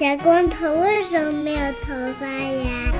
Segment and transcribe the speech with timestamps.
[0.00, 2.90] 小光头为什么没有头发呀？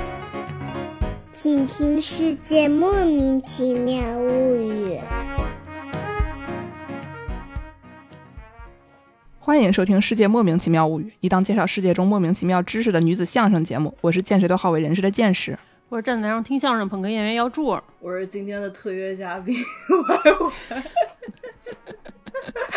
[1.33, 4.99] 请听《世界莫名其妙物语》。
[9.39, 13.97] 欢迎收听《世界莫名其妙物语》，一档介绍世界中莫名其妙知识的女子相声节目。
[14.03, 15.59] 我是见谁都好为人师的见识。
[15.89, 17.83] 我是站在台上听相声捧哏演员姚柱儿。
[18.01, 19.57] 我是今天的特约嘉宾，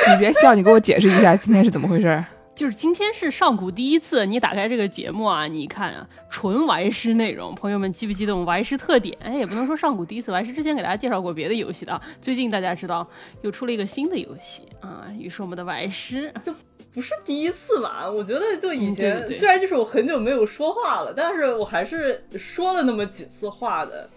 [0.08, 2.23] 你别笑，你给我解释一下今天是怎么回事？
[2.55, 7.53] 就是今天是上古第一次，你打开这个节目啊，你看啊，纯玩师内容。
[7.55, 9.17] 朋友们记不记得我们玩师特点？
[9.23, 11.99] 哎，也不能说上古第一次，玩师之前给大家介绍过别的游戏的。
[12.21, 13.08] 最近大家知道
[13.41, 16.53] 又出了一个新的游戏啊，于是我们的玩师就
[16.94, 18.08] 不是第一次吧？
[18.08, 24.08] 我觉得就以前、虽然就是我很久没有说话了，但是我还是说了那么几次话的。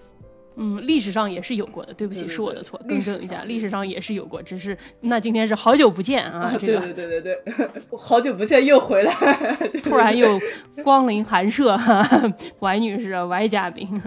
[0.56, 9.12] 嗯，历史上也是有过的，对不起，对对是我的错，更正一下，历历史上也是有过，只是那今天是好久不见啊，这对个对对对对，对好久不见又回来，
[9.82, 10.28] 突然又
[10.82, 14.00] 光临寒舍，哈哈歪女士、歪嘉宾，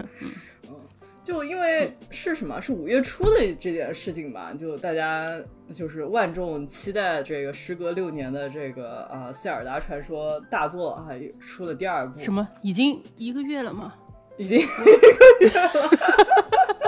[1.22, 2.60] 就因为是什么？
[2.60, 4.52] 是五月初的这件事情吧？
[4.58, 5.40] 就大家
[5.72, 11.08] 就是万众期待这个时隔六年的这个啊《塞尔达传说》大作啊
[11.40, 13.94] 出了第二部，什么已经一个月了吗？
[14.40, 14.66] 已经。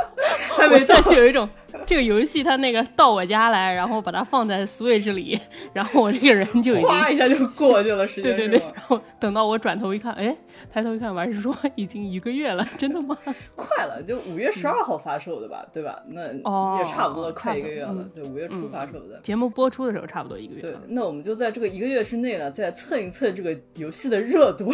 [0.68, 1.48] 还没到有一种
[1.86, 5.38] 这个游戏它那个到我家来，然后把它放在 Switch 里，
[5.72, 10.36] 然后我这个人就已经哗一下就过去了， 时间对对对，然后等到我转头一看，哎，
[10.70, 13.16] 抬头一看，完是说已经一个月了，真的吗？
[13.56, 16.00] 快了，就五月十二号发售的吧，对吧？
[16.08, 19.18] 那哦也差不多快一个月了，对，五月初发售的。
[19.22, 24.72] 节目播出的时候差不多一个月对了。，那我们就在这个一个月之内呢，再蹭一蹭这个游戏的热度，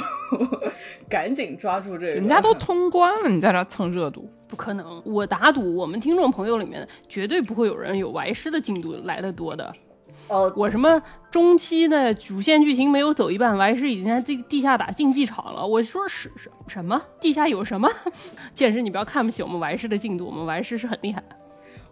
[1.08, 2.12] 赶紧抓住这个。
[2.14, 4.28] 人家都通关了，你在这蹭热度？
[4.48, 9.70] 不可能，我打赌我们听众朋友里面绝对不会有人有歪师的进度来的多的。
[10.28, 15.66] 哦，我什么中期的主线剧情没有走一半，歪师已经在地地下打竞技场了。
[15.66, 17.00] 我说是什什么？
[17.20, 17.88] 地下有什么？
[18.54, 21.36] 剑师，你不要看不起我们歪师的进度，我们歪师是很厉害的。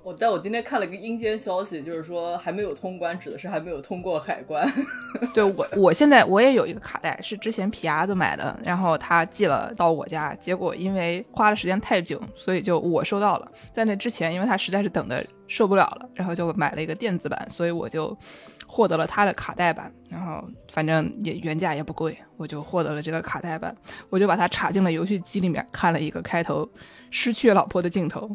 [0.06, 4.64] 我但我今天看了一个阴间消息，就是说还没有通关，指的是还没有通过海关。
[5.34, 13.50] 对我，我现在我也有一个卡带，是之前皮牙子买的，然后他寄了到我家，结果因为花的时间太久，所以就我收到了。
[13.72, 18.16] 在那之前，因为他实在是等的受不了了，然后就买了一个电子版，所以我就
[18.64, 23.76] 获得了他的卡带版，然后反正也原价也不贵，我就获得了这个卡带版，
[24.08, 26.68] 我就把它插进了游戏机里面，看了一个开头
[27.10, 28.30] 失去老婆的镜头。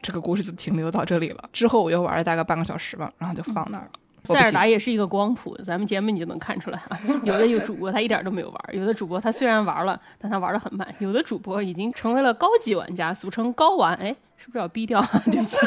[0.00, 1.48] 这个故事就停留到这里了。
[1.52, 3.90] 之后我又玩了大概半个小时吧，然后就放那儿了。
[4.24, 6.98] 塞尔达也是一个光谱，咱们节目你就能看出来啊。
[7.22, 10.92] 有的有主播他一点都没有玩，有的主播他虽然玩了，但他玩的很慢。
[10.98, 13.94] 有的主播已经成为了高级玩家，俗称高玩。
[13.94, 15.08] 哎，是不是要逼掉啊？
[15.26, 15.58] 对不起，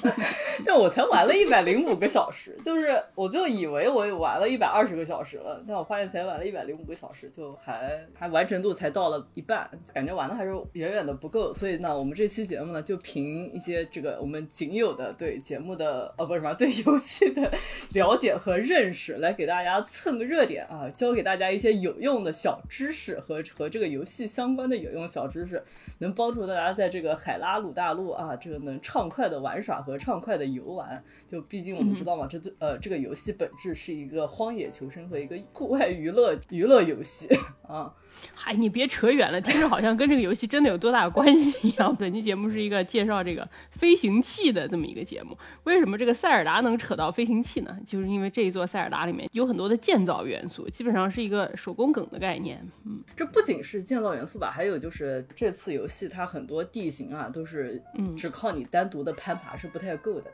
[0.64, 11.52] 但我才玩了一百零五个小时，就是我就以为我玩了一百二十个小时了，但我发现才玩了一百零五个小时，就还还完成度才到了一半，感觉玩的还是远远的不够。
[11.52, 17.50] 所以呢，我们这期节目呢，就凭一些这个我们仅有的对节目的呃不是什么对游戏的
[17.92, 25.62] 了解和认识，来给大家蹭个热点啊，教给大家一些有用的小知识和和这个游戏相关的有用小知识，
[25.98, 31.04] 能帮助大家在这个海拉鲁大陆陆啊，这个能畅快的玩耍和畅快的游玩。
[31.30, 37.28] 就毕竟我们知道嘛，这对呃这个游戏本质是一个荒野求生和一个户外娱乐娱乐游戏
[37.66, 37.94] 啊。
[38.34, 41.94] 嗨，你别扯远了，听着好像跟这个游戏真的有多大关系一样。
[41.96, 45.36] 本期节目是一个介绍这个飞行器的这么一个节目。
[45.64, 47.76] 为什么这个塞尔达能扯到飞行器呢？
[47.86, 52.64] 就是因为这一座塞尔达里面有很多的建造元素，基本上是一个手工梗的概念。
[52.84, 60.30] 嗯，这不仅是建造元素吧，还有就是这次游戏它很多地形啊都是嗯只靠你单独的攀爬是不太够的。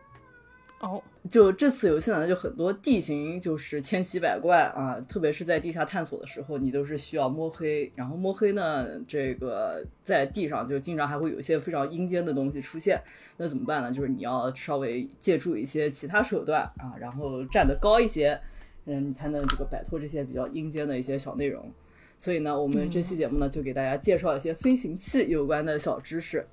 [0.84, 13.00] 哦，就这次游戏呢，就很多地形就是千奇百怪啊，特别是在地下探索的时候，你都是需要摸黑，然后摸黑呢，这个在地上就经常还会有一些非常阴间的东西出现，
[13.38, 13.90] 那怎么办呢？
[13.90, 18.38] 就是你要稍微借助一些其他手段啊，然后站得高一些，
[18.84, 21.72] 嗯，你才能这个摆脱这些比较阴间的一些小内容。
[22.18, 26.44] 所以呢，我们这期节目呢，就给大家介绍一些飞行器有关的小知识。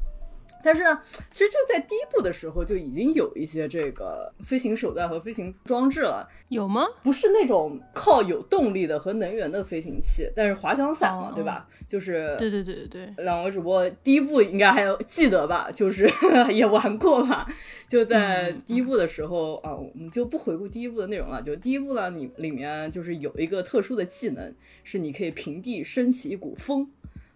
[0.64, 6.86] 但是呢，其实就在第一部的时候就已经有一些这个飞行手段和飞行装置了，有吗？
[7.04, 11.68] 不是那种靠有动力的和能源的飞行器，但是滑翔伞嘛，哦对吧？
[11.88, 15.70] 就是对对对对对，两位主播第一部应该还有记得吧？
[15.74, 16.10] 就是
[16.54, 17.48] 也玩过吧。
[17.90, 21.42] 就在第一部的时候啊，我们就不回顾第一部的内容了。
[21.42, 24.54] 就第一部呢，你里面就是有一个特殊的技能，
[24.84, 26.90] 是你可以平地升起一股风。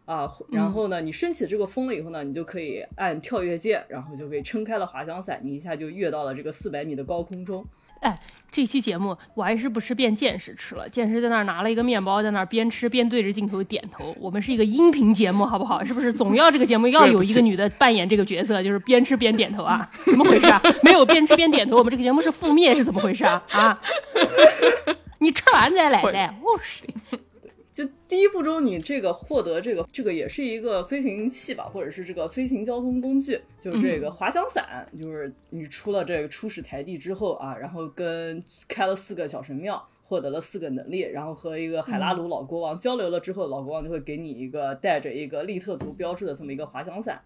[0.06, 7.66] 啊，然后呢，你升起这个风了以后呢，你就可以按跳跃键，然后就可以撑开了滑翔伞，你一下就跃到了这个四百米的高空中。
[8.02, 8.16] 哎，
[8.52, 10.88] 这期节目我还是不吃变见识吃了。
[10.88, 14.16] 见识在那儿拿了一个面包，在那儿边吃边对着镜头点头。
[14.20, 15.84] 我们是一个音频节目，好不好？
[15.84, 19.90] 是不是总要这个节目要有一个女的扮演这个角色，就是边吃边点头啊？
[20.06, 20.62] 怎么回事啊？
[20.84, 23.42] 没有边吃边点头，我们这个节目是覆灭是怎么回事啊？
[23.50, 23.82] 啊？
[25.18, 27.20] 你吃完再来的，我是的。
[27.76, 47.22] 就第一步中，你这个获得这个这个也是一个飞行器吧，或者是这个飞行交通工具，就是这个滑翔伞，就是你出了这个初始台地之后啊，然后跟开了四个小神庙，获得了四个能力，然后和一个海拉鲁老国王交流了之后，老国王就会给你一个带着一个利特族标志的这么一个滑翔伞。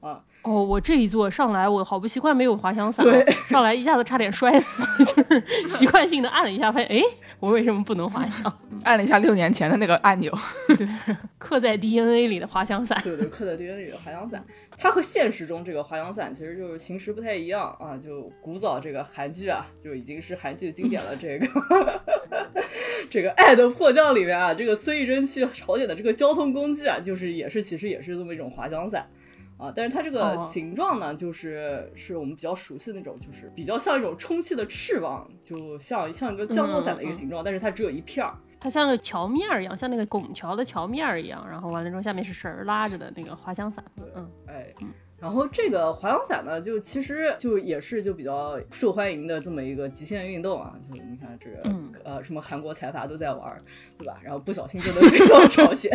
[0.00, 7.02] 啊哦，我这一坐上来，我好不习惯没有滑翔伞，对上来一下子差点摔死， 就是习惯性的按了一下，发现哎，
[7.40, 8.52] 我为什么不能滑翔？
[8.84, 10.32] 按了一下六年前的那个按钮，
[10.78, 10.86] 对，
[11.38, 13.00] 刻在 DNA 里的滑翔伞。
[13.02, 14.44] 对对，刻在 DNA 里的滑翔伞，
[14.78, 17.96] 它和现实中这个滑翔伞其实就是形式不太一样啊。
[17.96, 21.16] 就古早这个韩剧啊，就已经是韩剧经典了。
[21.16, 21.48] 这个
[23.10, 29.04] 这个《爱的迫降》里面啊，这个孙艺珍去朝鲜的这个交通工具啊，就是也是其实也是这么一种滑翔伞。
[29.58, 38.34] 啊，但是它这个哦形状呢，就是是我们比较熟悉的那种，就是比较像一种充气的翅膀，就像像一个降落伞的一个形状，但是它只有一片儿。
[38.58, 43.84] 它像个桥面儿一样，像那个拱桥的桥面儿一样，然后完了之后下面是绳儿拉着的那个滑翔伞。
[44.14, 44.74] 嗯，哎，
[45.18, 53.62] 然后这个滑翔伞呢，就其实就也是就比较受欢迎的这么一个极限运动啊，就你看这个、嗯呃什么韩国财阀都在玩儿，
[53.96, 54.20] 对吧？
[54.22, 55.90] 然后不小心就能飞到朝鲜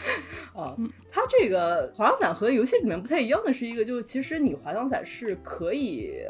[0.56, 0.74] 啊。
[1.10, 6.22] 它这个滑翔伞和游戏里面不太一样的是一个，就是其实你滑翔伞是可以。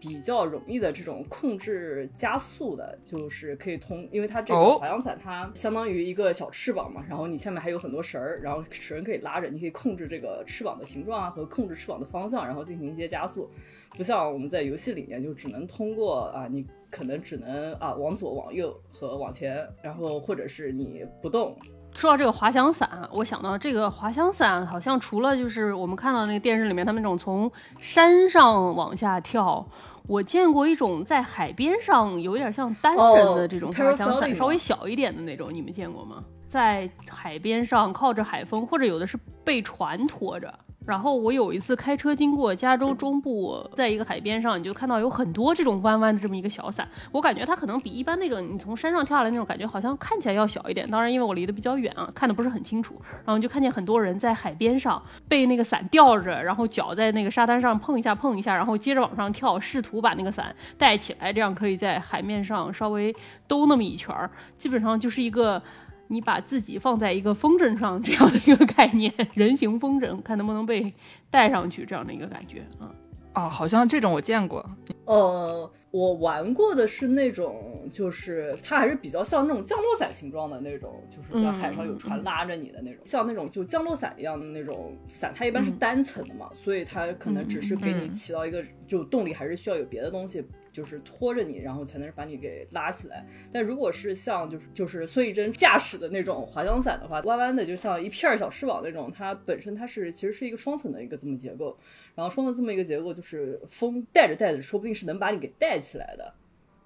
[0.00, 13.50] 比较容易的这种控制加速的，就是可以通，因为它这个哦滑翔伞它相当于一个小翅膀嘛，然后你下面还有很多绳儿，然后绳可以拉着，你可以控制这个翅膀的形状啊和控制翅膀的方向，然后进行一些加速。
[13.96, 21.56] 不像我们在游戏里面就只能通过啊，你可能只能啊往左、往右和往前，然后或者是你不动，
[21.92, 27.50] 说到这个滑翔伞，我想到这个滑翔伞好像除了就是我们看到那个电视里面他们那种从
[27.80, 29.68] 山上往下跳，
[30.06, 36.24] 我见过一种在海边上有点像单人的这种哦滑翔伞，稍微小一点的那种，你们见过吗？
[36.48, 40.52] 在海边上靠着海风，或者有的是被船拖着。
[40.86, 46.88] 然后我有一次开车经过加州中部，在一个海边上，你就看到有很多这种弯弯的这么一个小伞。
[47.12, 50.90] 我感觉它可能比一般那种你从山上跳下来那种感觉，好像看起来要小一点。
[50.90, 53.00] 当然，因为我离得比较远啊，看的不是很清楚。
[53.24, 63.14] 然后就看见很多人在海边上被那个伞吊着，然后脚在那个沙滩上碰一下碰一下，然后接着往上跳，试图把那个伞带起来，这样可以在海面上稍微
[63.46, 64.30] 兜那么一圈儿。
[64.56, 65.62] 基本上就是一个。
[66.10, 70.92] 你把自己放在一个风筝上这样的一个概念，人形风筝，看能不能被
[71.30, 72.92] 带上去这样的一个感觉啊。
[73.32, 74.68] 哦，好像这种我见过，
[75.04, 90.44] 呃，我玩过的是那种，就是它还是比较像那种降落伞形状的那种，就是在海上有船拉着你的那种，像那种就降落伞一样的那种伞，它一般是单层的嘛，所以它可能只是给你嗯起到一个就动力，还是需要有别的东西。
[90.72, 93.26] 就是拖着你，然后才能把你给拉起来。
[93.52, 101.76] 但如果是像就是就是孙艺珍驾驶的那种滑翔伞的话，弯弯的就像一片小翅膀那种，它本身它是其实是一个双层的一个这么结构，
[102.14, 106.32] 然后双层这么一个结构，就是风带着带着，说不定是能把你给带起来的，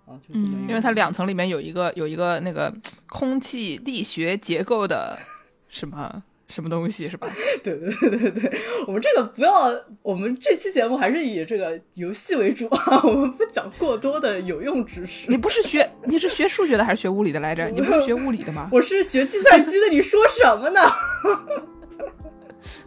[0.07, 0.41] 啊，就是。
[0.69, 2.73] 因为它两层里面有一个有一个那个
[3.09, 5.19] 空气力学结构的
[5.69, 7.29] 什么什么东西是吧？
[7.65, 8.53] 对 对对对对，
[8.87, 9.73] 我们这个不要，
[10.03, 15.37] 我们这期节目还是以这个游戏为主啊， 我们不讲过多的有用知识你。
[15.37, 17.69] 不是学你是学数学的还是学物理的来着？
[17.69, 18.69] 你不是学物理的吗？
[18.73, 20.81] 我是学计算机的，你说什么呢？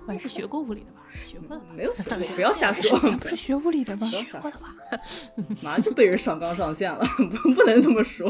[0.06, 1.02] 我还是学过物理的吧？
[1.12, 1.68] 学过的吧？
[1.76, 4.16] 没有学过，不要瞎说，你不是学物理的吗不？
[4.16, 4.76] 要瞎说学过的，吧？
[5.62, 8.30] 马上就被人上纲上线了，不不能这么说，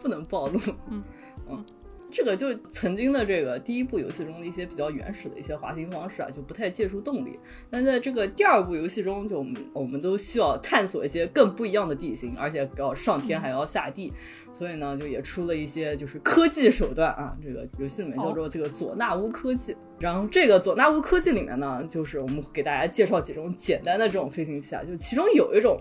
[0.00, 0.58] 不能暴露。
[0.90, 1.02] 嗯
[1.48, 1.64] 嗯，
[2.10, 7.38] 这个就曾经的这个第一部游戏中的一些比较原始的一些滑行方式啊，就不太借助动力。
[7.70, 14.12] 但在这个第二部游戏中，就我们我们都需要探索一些更不一样的地形，而且要上天还要下地，
[14.52, 17.36] 所以呢，就也出了一些就是科技手段啊。
[17.42, 19.76] 这个游戏里面叫做这个佐纳乌科技。
[19.98, 25.80] 然后这个佐纳乌科技里面呢，就是我们给大家介绍几种简单的这种飞行器啊，就其中有一种。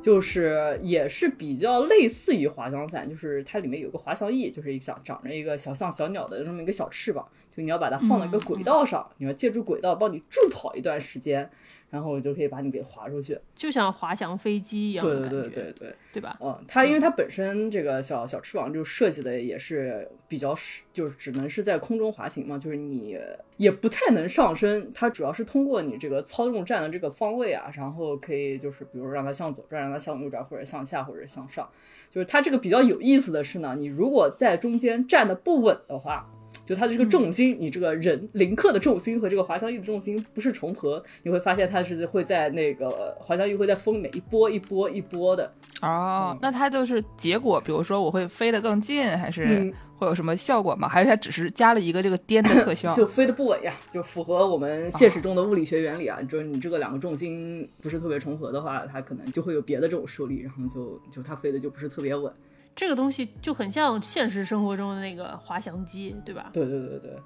[0.00, 11.50] 就是也是比较类似于滑翔伞，就是它里面有个滑翔翼，就是一长长着一个小像小鸟的那么一个小翅膀，就你要把它放到一个轨道上，你要借助轨道帮你助跑一段时间，
[11.90, 13.38] 然后就可以把你给划出去。
[13.54, 16.38] 就像滑翔飞机一样的对对感觉，对对对，对吧？
[16.40, 23.18] 嗯，它因为它本身这个小小翅膀就设计的也是比较是，就是只能是在空中滑行嘛，就是你
[23.56, 31.68] 也不太能上升，它主要是通过你这个操纵站的这个方位啊，然后可以就是比如让它向左转，让它向右转，或者向下，或者向上。
[32.10, 36.28] 就是它这个比较有意思的是呢，你如果在中间站的不稳的话。
[36.68, 50.86] 就它的这个重心，你这个人林克的重心和这个滑翔翼的重心不是重合，你会发现它是会在那个滑翔翼会在风里面一波一波一波的，哦，那它就是结果，比如说我会飞得更近，还是嗯会有什么效果吗？
[50.86, 52.94] 还是它只是加了一个这个颠的特效？
[52.94, 56.20] 就飞得不稳呀，就符合我们现实中的物理学原理啊。
[56.28, 62.30] 就是你这个两个重心不是特别重合的话，它可能就会有别的这种受力，然后就就它飞的就不是特别稳。
[62.78, 66.48] 这个东西就很像现实生活中的那个滑翔机，对吧？
[66.52, 67.16] 对对对对，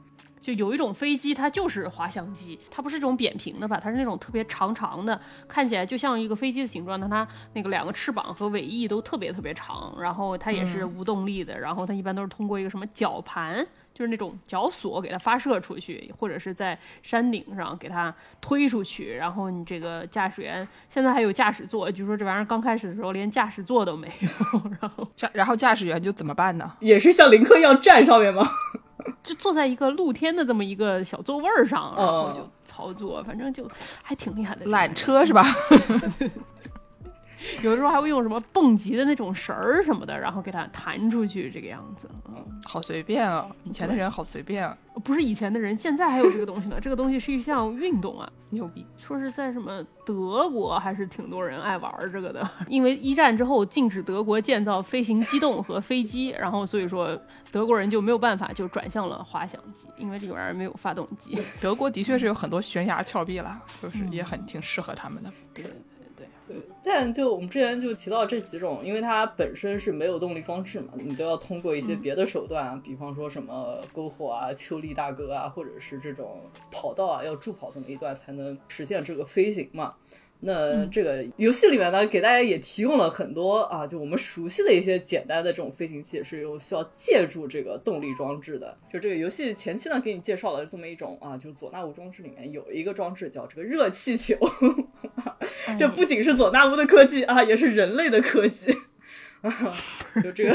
[0.41, 3.79] 就有一种飞机，它就是滑翔机，它不是这种扁平的吧？
[3.79, 13.67] 它是那种特别长长的，看起来就像一个飞机的形状，但它那个两个翅膀和尾翼都特别特别长，然后它也是无动力的，然后它一般都是通过一个什么绞盘，
[14.03, 24.29] 就是那种绞索给它发射出去，或者是在山顶上给它推出去，然后你这个驾驶员现在还有驾驶座，据说这玩意儿刚开始的时候连驾驶座都没有，
[24.81, 26.73] 然后驾然后驾驶员就怎么办呢？
[26.81, 28.45] 也是像林克一样站上面吗？
[29.23, 33.69] 就坐在一个露天的这么一个小座位儿上，然后哦就操作，反正就
[34.03, 34.67] 还挺厉害的。
[34.67, 35.45] 缆车是吧？
[37.63, 42.09] 有的时候还会用什么蹦极的那种绳儿什么的，然后给它弹出去，这个样子。
[42.29, 42.35] 嗯，
[42.65, 43.47] 好随便啊！
[43.65, 46.79] 以前的人好随便啊，不是以前的人，现在还有这个东西呢。
[46.81, 48.87] 这个东西是一项运动啊， 牛逼！
[48.97, 57.19] 说是在什么德国还是挺多人爱玩儿这个的， 因为一战之后禁止德国建造飞行机动和飞机，然后所以说
[57.51, 61.39] 德国人就没有办法，就转向了滑翔机，因为这个玩意儿没有发动机。
[61.61, 65.31] 德国的确是有很多悬崖峭壁了，就是也很挺适合他们的。
[65.53, 65.65] 对，
[66.85, 79.95] 但就我们之前就提到这几种，因为它本身是没有动力装置嘛，你都要通过一些别的手段啊，比方说什么篝火啊、秋丽大哥啊，或者是这种跑道啊，要助跑这么一段才能实现这个飞行嘛。
[80.45, 88.77] 那这个游戏里面呢，给大家也提供了很多啊，就我们熟悉的一些简单的这种飞行器是有需要借助这个动力装置的。
[88.93, 94.37] 就这个游戏前期呢，给你介绍了这么一种啊，就佐纳乌装置里面有一个装置叫这个热气球，
[95.79, 98.75] 这不仅是佐纳乌的科技啊，也是人类的科技。
[100.23, 100.55] 就这个，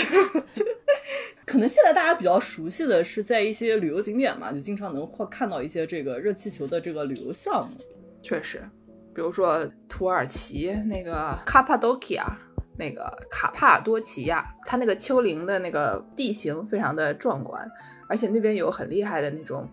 [1.45, 7.77] 可能现在大家比较熟悉的是在一些旅游景点嘛，就经常能会看到一些这个热气球的这个旅游项目。
[8.21, 8.61] 确实，
[9.17, 12.37] 比如说土耳其那个卡帕多奇亚，
[12.77, 17.67] 那个卡帕多奇亚，它那个丘陵的那个地形非常的壮观，
[18.07, 19.67] 而且那边有很厉害的那种，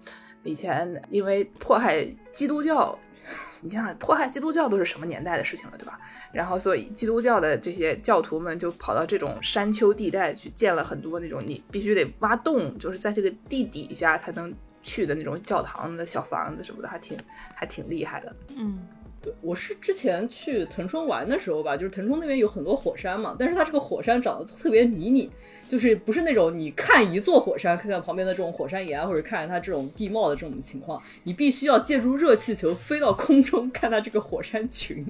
[0.44, 2.98] 以前因为迫害基督教。
[3.60, 6.00] 你想想，迫害基督教都是什么年代的事情了，对吧？
[6.32, 17.16] 然后，所以基督教的这些教徒们就跑到这种山丘地带去建了很多那种你必须得挖洞，就是在这个地底下才能去的那种教堂的小房子什么的，还挺
[17.54, 18.36] 还挺厉害的。
[18.56, 18.78] 嗯，
[19.24, 25.30] 对，我是之前去腾冲玩的时候吧，就是腾冲那边有很多火山嘛，但是它这个火山长得特别迷你，
[25.74, 35.04] 就是不是那种你看一座火山，看看旁边的这种火山岩，或者看看它这种地貌的这种情况，你必须要借助热气球飞到空中看它这个火山群，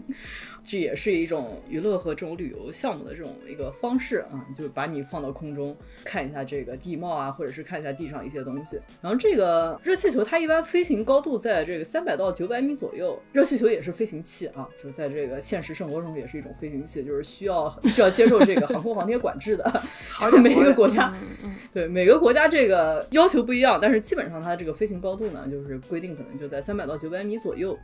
[0.64, 8.80] 这也是一种娱乐和这种旅游项目的这种一个方式啊，就把你放到空中看一下这个地貌啊，或者是看一下地上一些东西。
[9.02, 19.82] 然后这个热气球它一般飞行高度在这个三百到九百米左右，热气球也是飞行器啊，就是在这个现实生活中也是一种飞行器，就是需要需要接受这个航空 航天管制的，
[20.30, 21.14] 就每个国家。
[21.72, 27.76] 对每个国家这个要求不一样，但是基本上它这个飞行高度呢，就是规定可能就在三百到九百米左右。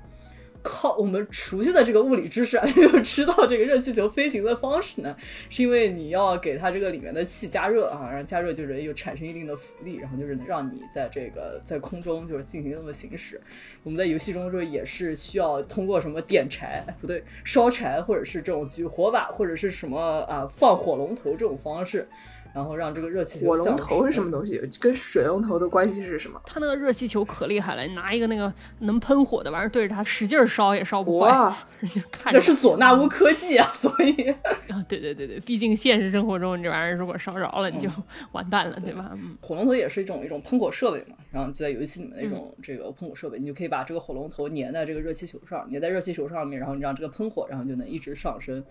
[0.62, 5.16] 靠我们熟悉的这个物理知识啊， 就知道这个热气球飞行的方式呢，
[5.48, 13.40] 是因为你要给它这个里面的气加热啊，然后加热就是又产生一定的浮力，然后就是让你在这个在空中就是进行那么行驶。
[13.82, 19.98] 我们在游戏中的时候也是需要通过什么点柴，哎不对，烧柴或者是这种举火把或者是什么
[20.28, 22.06] 啊放火龙头这种方式，
[22.54, 24.60] 然后让这个热气球火龙头是什么东西？
[24.80, 26.40] 跟水龙头的关系是什么？
[26.44, 31.56] 它那个热气球可厉害了，你拿一个那个能喷火的玩意儿对着它使劲儿烧也烧不坏，哇，
[31.94, 34.30] 就看着那是佐纳乌科技啊， 所以
[34.68, 37.88] 啊，对对对对，毕竟现实生活中你这玩意儿如果烧着了，你就
[38.32, 39.10] 完蛋了，对吧？
[39.14, 48.64] 嗯，火龙头也是一种一种喷火设备嘛，然后就在游戏里面的一嗯种这个喷火设备，你就可以把这个火龙头粘在这个热气球上，粘在热气球上面，然后你让这个喷火，然后就能一直上升。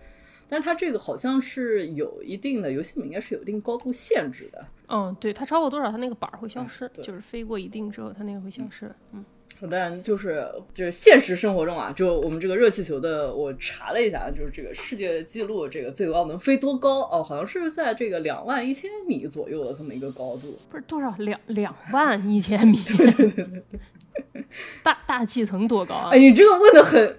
[0.50, 4.66] 但是它这个好像是有一定的，游戏里面应该是有一定高度限制的。
[4.88, 8.92] 嗯，对，它超过多少，它那个板儿会消失，对就是飞过一定之后，它那个会消失。
[9.12, 9.24] 嗯，
[9.70, 17.22] 但就是就是现实生活中啊，就我们这个热气球的，我查了一下，就是这个世界纪录，这个最高能飞多高哦？
[17.22, 20.58] 好像是在这个两万一千米左右的这么一个高度。
[20.68, 22.76] 不是多少两两万一千米？
[22.82, 23.62] 对对对对。
[24.82, 26.10] 大大气层多高啊？
[26.12, 27.18] 哎，你这个问的很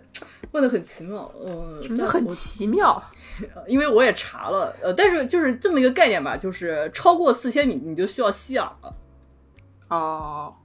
[0.52, 3.02] 问的很奇妙，嗯，什么很奇妙？
[3.68, 8.96] 因为我也查了，呃，但是就是这么一个概念吧，就是超过四千米你就需要吸氧了。
[9.90, 10.56] 哦。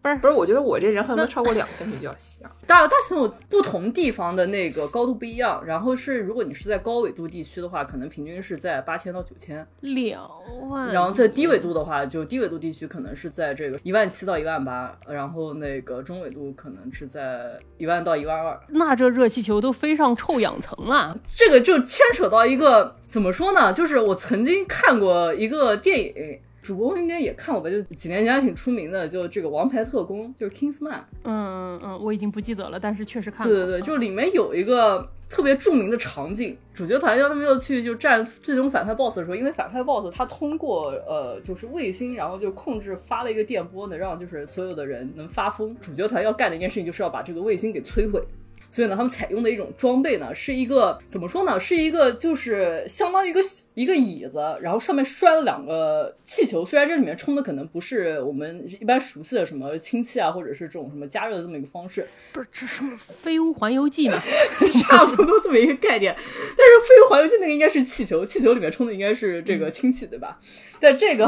[0.00, 2.50] 不是不是，我觉得我这人恨不得超过两千米就要吸氧。
[2.66, 10.28] 大大气层不同地方的那个高度不一样，然后是如果你是在高纬度地区的话，可能平均是在八千到九千两
[10.70, 10.92] 万。
[10.92, 18.58] 然后在低纬度的话，就低纬度地区可能是在这个一万七到一万八，然后那个中纬度可能是在一万到一万二。
[18.68, 23.72] 那这热气球都飞上臭氧层了，这个就牵扯到一个怎么说呢？
[23.72, 26.40] 就是我曾经看过一个电影。
[26.68, 27.70] 主播应该也看过吧？
[27.70, 31.00] 就几年前还挺出名的，就这个《王牌特工》，就是 Kingsman。
[31.24, 33.56] 嗯嗯，我已经不记得了，但是确实看过。
[33.56, 45.74] 对对对，就里面有一个特别著名的场景，主角团要他们要去就战最终反派 BOSS 的时候，因为反派 BOSS 他通过呃就是卫星，然后就控制发了一个电波，能让就是所有的人能发疯。
[45.80, 48.22] 主角团要干的一件事情就是要把这个卫星给摧毁。
[48.70, 51.58] 所以呢，他们采用的一种装备呢，是一个怎么说呢？
[51.58, 53.40] 是一个就是相当于一个
[53.74, 56.64] 一个椅子，然后上面拴了两个气球。
[56.64, 64.22] 虽然这里面充的可能不是我们一般熟悉的什么氢气啊，或者是这种什么加热的这么一个方式，不是这是《飞屋环游记》吗？
[64.86, 66.14] 差不多这么一个概念。
[66.14, 70.38] 但是《飞屋环游记》那个应该是气球，气球里面充的应该是这个氢气，对吧？
[70.78, 71.26] 但这个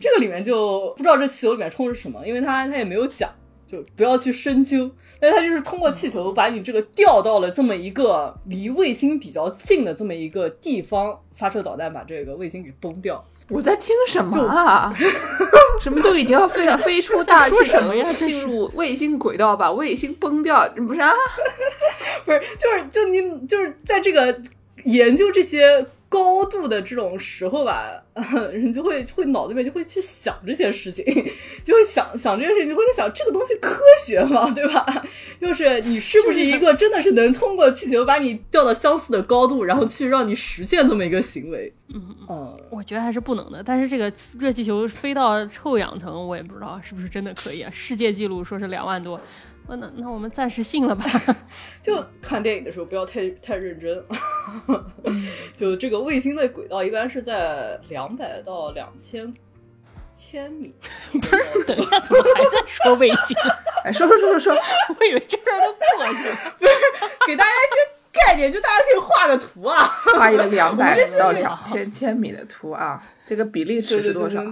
[0.00, 3.30] 这个里面就不知道这气球里面充的是什么，因为它它也没有讲。
[3.70, 13.22] 就不要去深究，但它就是通过气球把你这个调到了这么一个离卫星比较近的这么一个地方，发射导弹把这个卫星给崩掉。
[13.50, 14.94] 我在听什么啊？
[15.80, 21.12] 什么都已经要飞了，飞出大气层 呀，进入卫星轨道，把卫星崩掉，不是啊？
[22.24, 24.40] 不是，就是就你就是在这个
[24.84, 25.86] 研究这些。
[26.08, 28.02] 高度的这种时候吧，
[28.52, 31.04] 人就会会脑子里面就会去想这些事情，
[31.62, 34.50] 就会想想这些事情，就会在想这个东西科学吗？
[34.56, 35.04] 对吧？
[35.40, 41.72] 就是你是不是一个真的是能通过气球把你吊到相似的高度，然后去让你实现这么一个行为？
[41.94, 43.62] 嗯嗯，我觉得还是不能的。
[43.62, 47.70] 但是这个热气球飞到臭氧层，我也不知道是不是真的可以啊。
[47.72, 49.18] 世界纪录说是两万多。
[49.76, 51.04] 那那我们暂时信了吧。
[51.82, 54.04] 就看电影的时候不要太太认真。
[55.54, 59.32] 就这个卫星的轨道一般是在两百到两千
[60.14, 60.74] 千米。
[61.12, 63.36] 不是，等一下，怎么还在说卫星？
[63.84, 64.62] 哎，说说说说说，
[64.98, 66.36] 我以为这事儿都过去了。
[66.58, 66.72] 不是，
[67.26, 73.02] 给大家一些概念，就大家可以画个图啊，画一个两百到两千千米的图啊。
[73.26, 74.42] 这个比例尺是多少？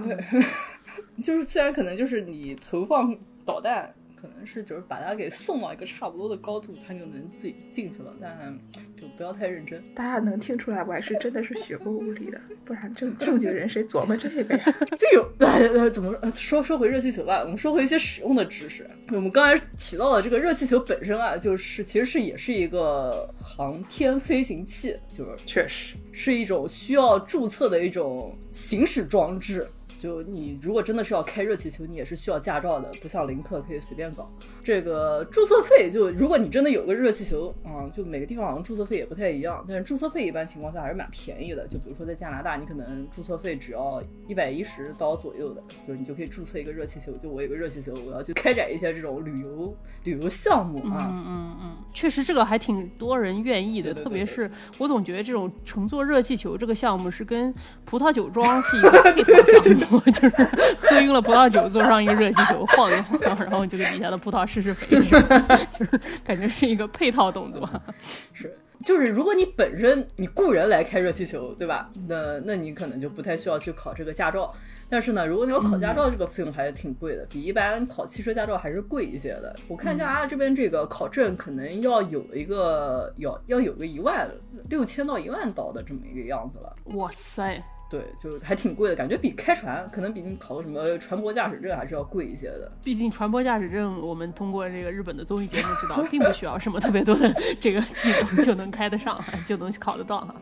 [1.23, 3.93] 就是虽然可能就是你投放导弹。
[4.19, 8.57] 可能是就是把它给送到一个差不多的高度，它就能自己进去了，但
[8.99, 9.81] 就不要太认真。
[9.93, 14.75] 大家能听出来，我还是真的是学过物理的，不然正正经人谁琢磨这个呀？
[14.97, 17.41] 就有来怎么说说回热气球吧？
[17.43, 18.89] 我们说回一些使用的知识。
[19.09, 29.67] 我们刚才提到的这个热气球本身啊，就是其实是也是一个航天飞行器，就是确实是一种需要注册的一种行驶装置。
[29.97, 34.31] 就你如果真的是要开热气球，你也是需要驾照的，不像林克可以随便搞。
[34.67, 41.65] 这个注册费，就如果你真的有个热气球，嗯，就每个地方好像注册费也不太一样，但是注册费一般情况下还是蛮便宜的。
[41.69, 47.13] 就比如说在加拿大，你可能注册费只要一百一十刀左右的，就是你就可以注册一个热气球。
[47.23, 51.07] 就我有个热气球，我要去开展一些这种旅游旅游项目啊。
[51.13, 57.53] 嗯嗯嗯，确实这个还挺多人愿意的，特别是我总觉得这种乘坐热气球这个项目是跟
[57.85, 60.29] 葡萄酒庄是一个配套项目， 就是
[60.77, 64.45] 喝晕了葡萄酒，坐上一个热气球晃一晃，然后就给底下的葡萄。
[64.61, 64.97] 试试肥，
[65.71, 67.69] 就是感觉是一个配套动作。
[68.33, 71.89] 是，就是如果你本身你雇人来开热气球，对吧？
[72.07, 74.53] 那那你可能就不太需要去考这个驾照。
[74.89, 79.55] 但是呢，如果你要考驾照，这个费用还是挺贵的，比一般考汽车驾照还是贵一些的。
[79.67, 84.27] 我看一下啊这边这个考证可能要有一个要要有个一万
[84.69, 86.75] 六千到一万刀的这么一个样子了。
[86.97, 87.61] 哇塞！
[87.89, 92.71] 对，就还挺贵的，感觉比开船可能比你考什么船舶驾驶证还是要贵一些的。
[92.83, 100.35] 毕竟船舶驾驶证，我们通过这个日本的综艺节目知道，并不需要什么特别多的这个技能就能开得上， 就能考得到哈。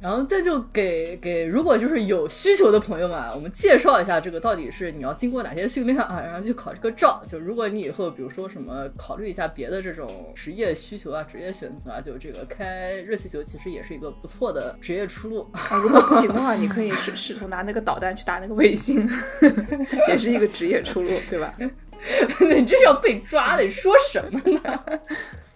[0.00, 7.20] 然后这就给给如果就是有需求的朋友们，我们介绍一下这个到底是你要经过哪些训练啊， 然后去考这个照。
[7.26, 15.46] 就如果你以后比如说什么考虑一下别的这种职业需求啊、职业选择啊，就这个开热气球其实也是一个不错的职业出路。
[15.82, 19.08] 如果不行的话，你可以试试图拿那个导弹去打那个卫星，
[20.08, 21.52] 也是一个职业出路，对吧？
[22.56, 24.84] 你这是要被抓的，你说什么呢？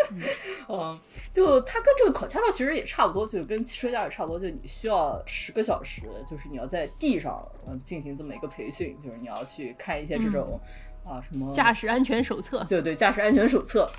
[0.68, 0.98] 嗯，
[1.32, 10.60] 就它跟这个考驾照其实也差不多，就跟汽车驾驶差不多，就你需要十个小时，就是你要在地上嗯进行这么一个培训，就是你要去看一些这种、
[11.04, 13.90] 啊什么驾驶安全手册，对对，驾驶安全手册。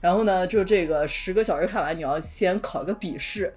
[0.00, 3.52] 然后呢，就这个十个小时看完，你要先考一个笔试，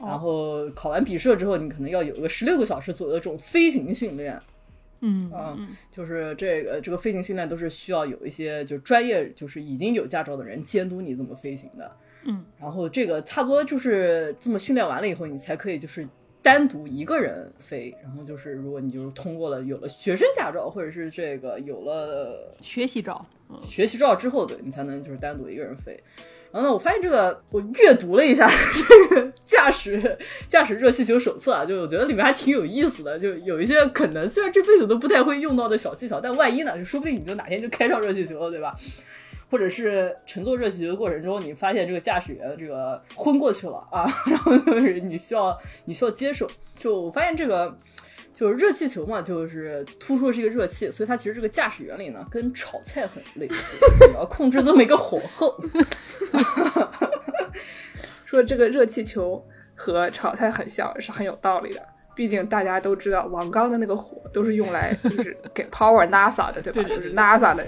[0.00, 4.40] 然后考完笔试之后，你可能要有一个十六个小时左右的这种飞行训练。
[5.02, 11.90] 嗯嗯，就是这个这个飞行训练都是需要有一些就专业，就是已经有驾照的人监督你怎么飞行的。
[12.24, 16.08] 嗯，然后这个差不多就是这么训练完了以后，你才可以就是
[16.40, 17.92] 单独一个人飞。
[18.00, 26.00] 然后就是如果你就是通过了有了学生驾照，或者是这个有了学习照，嗯学习照之后，对你才能就是单独一个人飞。
[26.52, 38.76] 然后呢，我发现这个我阅读了一下这个驾驶驾驶热气球手册啊，就我觉得里面还挺有意思的，就有一些可能虽然这辈子都不太会用到的小技巧，但万一呢，就说不定你就哪天就开上热气球了，对吧？
[39.50, 46.48] 或者是乘坐热气球的过程中，你发现这个驾驶员这个昏过去了啊， 然后就是你需要你需要接手。
[46.74, 47.76] 就我发现这个
[48.34, 53.76] 就是热气球嘛，就是突出的是一个热气，所以它其实这个驾驶原理呢跟炒菜很类似，
[54.08, 55.54] 你要控制这么一个火候。
[58.24, 61.82] 说这个热气球和炒菜很像，是很有道理的。
[62.14, 66.82] 毕竟大家都知道，王刚的那个火都是用来就是给 power NASA 的，对吧？
[66.88, 67.66] 就是 NASA 的，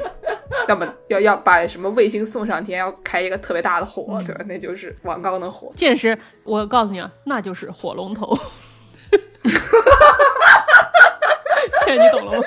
[0.68, 4.44] 要么要要把什么卫星送上天，要开一个特别大的火，对吧？
[4.46, 5.72] 那就是王刚的火。
[5.76, 8.36] 见识，我告诉你啊，那就是火龙头。
[11.84, 12.38] 这你懂了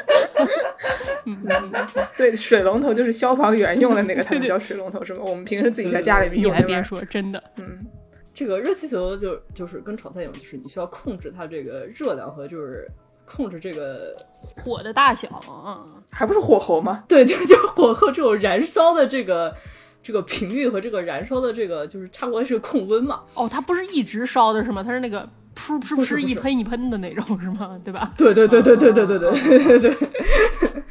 [1.71, 1.91] 吗？
[2.13, 5.21] 所以水龙头就是消防员用的那个，他们叫水龙头，是吗？
[5.25, 7.85] 我们平时自己在家里面你用别说，真的，嗯，
[8.33, 12.87] 这个热气球就就是跟炒菜一样，就是你需要控制它这个热量和就是
[13.25, 14.15] 控制这个
[14.55, 17.03] 火的大小啊，还不是火候吗？
[17.07, 19.53] 对对，就是火候这种燃烧的这个
[20.01, 23.21] 这个频率和这个燃烧的这个就是差不多是个控温嘛。
[23.33, 24.81] 哦，它不是一直烧的是吗？
[24.81, 27.79] 它是那个噗噗噗不是不是一喷一喷的那种是吗？
[27.83, 28.13] 对吧？
[28.15, 30.83] 对对对对对对对对对对对。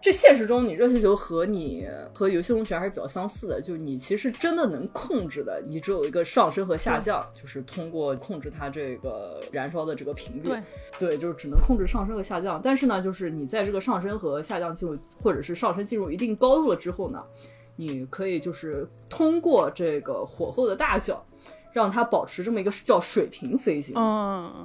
[0.00, 10.48] 这现实中，你热气球和你和游戏中拳还是比较相似的，就是你其实真的能控制的，你只有一个上升和下降，就是通过控制它这个燃烧的这个频率。
[10.48, 10.60] 对，
[11.00, 12.60] 对，就是只能控制上升和下降。
[12.62, 17.20] 但是呢，就是你在这个上升和下降进入，或者是上升进入一定高度了之后呢，
[17.74, 21.22] 你可以就是通过这个火候的大小，
[21.72, 23.94] 让它保持这么一个叫水平飞行。
[23.96, 24.02] 嗯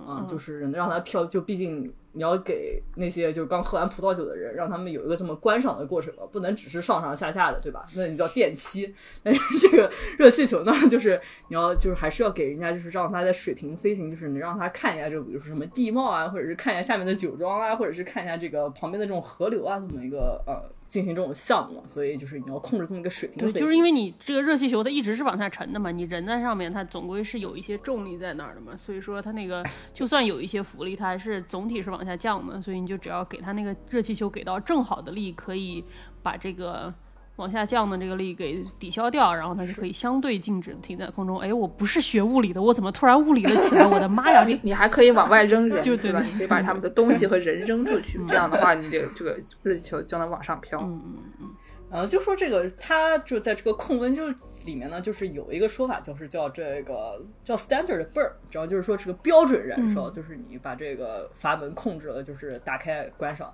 [0.07, 7.85] 啊，就是是让它飘，就毕竟你要给那些就刚喝完葡萄酒的人，让他们有一个这么观赏的过程嘛，不能只是上上下下的，对吧？
[7.95, 8.93] 那你叫电梯。
[9.23, 20.61] 但是这个热气球呢，就是你要就是还是要给人家就是让它在水平飞行，就是你让他看一下，就比如说什么地貌啊，或者是看一下下面的酒庄啊，或者是看一下这个旁边的这种河流啊，这么一个呃
[20.93, 21.84] 进行这种项目。
[21.88, 35.84] 所以就是你要控制这么一个水平对，就是因为你这个热气球它一直是往下沉的嘛，你人在上面，它总归是有一些重力在那儿的嘛，所以说它那个就算有一些浮力，它还是总体是往下降的，所以你就只要给它那个热气球给到正好的力，可以
[36.21, 36.93] 把这个。
[37.37, 41.39] 往下降的这个力给抵消掉，然后它就可以相对静止停在空中。
[41.39, 43.85] 哎，我不是学物理的，我怎么突然物理了起来？
[43.87, 44.43] 我的妈呀！
[44.47, 46.21] 你你还可以往外扔人，就对吧？
[46.21, 50.79] 你可以把他们的东西和人扔出去，这样的话，你的这个热气球就能往上飘。
[50.81, 51.49] 嗯嗯嗯，
[51.89, 63.51] 呃，就说这个，它就在这个控温就是里面呢，就是有一个说法，就是叫这个叫 standard burn，主要就是说这个标准燃烧，就是你把这个阀门控制了，就是打开关上，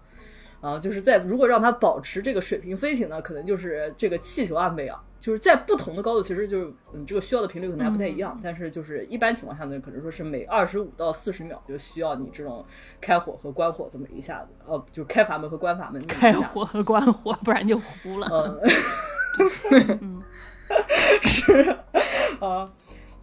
[0.62, 12.66] 啊、就是在如果让它保持这个水平飞行呢，可能就是这个气球安倍啊，就是在不同的高度，其实就是嗯这个需要的频率可能还不太一样，但是就是一般情况下呢，可能说是每二十五到四十秒就需要你这种
[13.00, 18.60] 开火和关火这么一下子，呃，就开阀门和关阀门开火和关火，不然就糊了。
[20.02, 20.22] 嗯，
[21.24, 21.78] 是
[22.42, 22.70] 啊。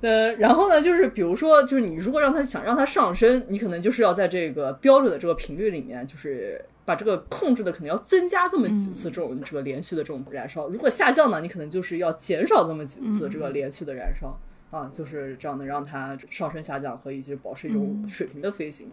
[0.01, 10.69] 呃，然后呢，就是比如说，就是你如果让它想让它上升，你可能就是要在这个标准的这个频率里面，就是把这个控制的可能要增加这么几次这种、这个连续的这种燃烧。
[10.69, 14.39] 如果下降呢，你可能就是要减少这么几次这个连续的燃烧。
[14.69, 18.91] 啊，就是这样的，让它上升下降和以及保持一种水平的飞行。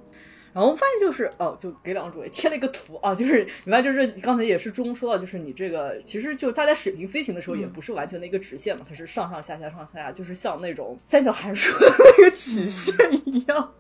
[0.54, 12.94] 然后我发现就是哦，就给两个主位贴了一个图啊，就是你看就是刚才也是中说到，就是你这个其实就它在水平飞行的时候也不是完全的一个直线嘛，它是上上下下上上下下，就是像那种三角函数的那个曲线
[13.26, 13.74] 一样，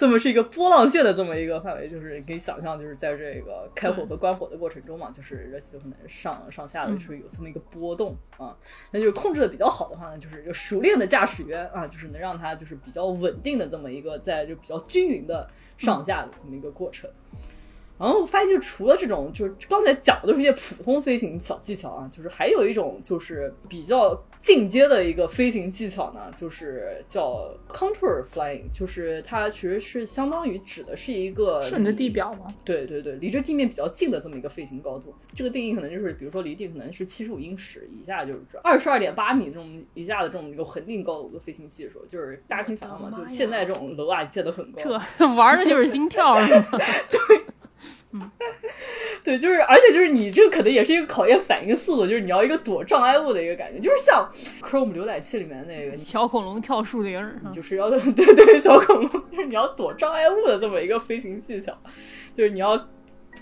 [0.00, 8.56] 这么是一个波浪线的这么一个范围，就是你可以想象，就是在这个开火和关火的过程中嘛，就是热气球可能上上下的就是有这么一个波动啊，
[8.92, 17.10] 那就是控制的比较好的话呢，就是就熟练的驾驶员啊，就是能让它就是比较稳定的这么一个在就比较均匀的上下的这么一个过程。
[18.00, 32.46] 然后我发现，就除了这种，就是刚才讲的都是一些普通飞行小技巧啊，就是还有一种就是比较进阶的一个飞行技巧呢，就是叫 contour flying，就是它其实是相当于指的是一个顺着地表吗？
[32.64, 35.14] 对对对，离着地面比较近的这么一个飞行高度。
[35.34, 44.80] 这个定义可能就是，比如说离地可能是七十五英尺以下，就是二十二点八米这种以下的这种一个恒定高度的飞行技术，就是大家可以想象嘛，就现在这种楼啊建得很高，
[45.18, 46.64] 这 玩的就是心跳是吗？
[47.10, 47.39] 对。
[48.12, 48.30] 嗯，
[49.22, 54.28] 对，就是，而且就是你这个可能也是一个考验反应速度，就是你要一个躲障碍物的一个感觉，就是像
[54.60, 57.20] Chrome 浏览器里面那个小恐龙跳树林，
[57.52, 61.76] 就是要 对对小恐龙，就是你要躲障碍物的这么一个飞行技巧，
[62.34, 62.88] 就是你要。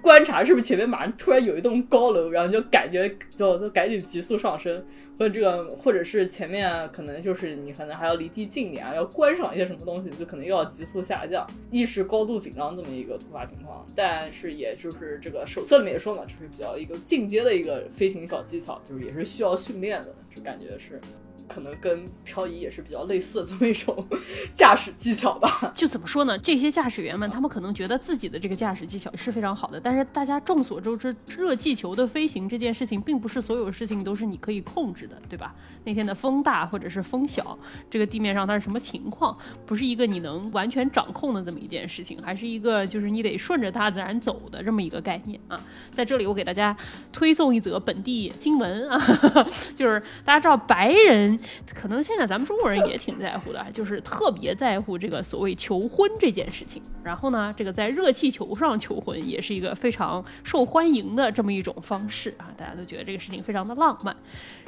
[0.00, 4.84] 观察是不是前面马上突然有一栋高楼，然后就感觉就就赶紧急速上升，
[5.18, 13.84] 或者这个或者是前面可能就是你可能还要离地近点啊，要观赏一些什么东西，就可能又要急速下降，意识高度紧张这么一个突发情况。
[13.94, 21.00] 但是也就是这个手册里面也说嘛，就是比较一个进阶的一个飞行小技巧，就是也是需要训练的，就感觉是。
[21.48, 24.06] 可能跟漂移也是比较类似的这么一种
[24.54, 25.72] 驾驶技巧吧。
[25.74, 26.38] 就怎么说呢？
[26.38, 29.80] 这些驾驶员们，他们可能觉得自己的这个驾驶技巧是非常好的。
[29.80, 35.54] 但是大家众所周知，热气球的飞行这件事情，并不是所有事情都是你可以控制的，对吧？
[35.84, 37.58] 那天的风大或者是风小，
[37.90, 45.60] 这个地面上它是什么情况，不是一个你能完全掌控的这么一件事情，还是一个就是你得顺着大自然走的这么一个概念啊。
[45.92, 46.76] 在这里，我给大家
[47.12, 49.00] 推送一则本地新闻啊，
[49.74, 51.37] 就是大家知道白人。
[51.74, 56.82] 可能现在咱们中国人也挺在乎的，就是特别在乎这个所谓求婚这件事情。
[57.04, 64.14] 然后呢，这个在热气球上求婚也是一个非常受欢迎的这么一种方式啊，大家都觉得这个事情非常的浪漫。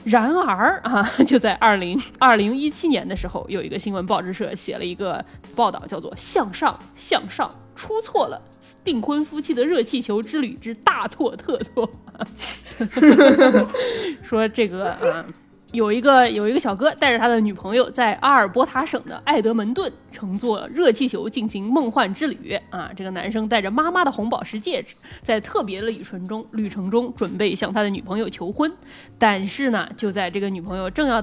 [0.04, 5.22] 然而啊， 就在二零二零一七年的时候，有一个新闻报纸社写了一个
[5.54, 8.40] 报道，叫做《向上向上出错了
[8.82, 11.90] 订婚夫妻的热气球之旅之大错特错》，
[14.24, 15.26] 说这个啊。
[15.72, 22.90] 有一个有一个小哥带着他的女朋友在阿尔伯塔省的埃德蒙顿乘坐热气球进行梦幻之旅啊！
[22.96, 28.72] 这个男生带着妈妈的红宝石戒指，在特别的旅程中旅程中准备向他的女朋友求婚，
[29.16, 31.18] 但是呢，就在这个女朋友正要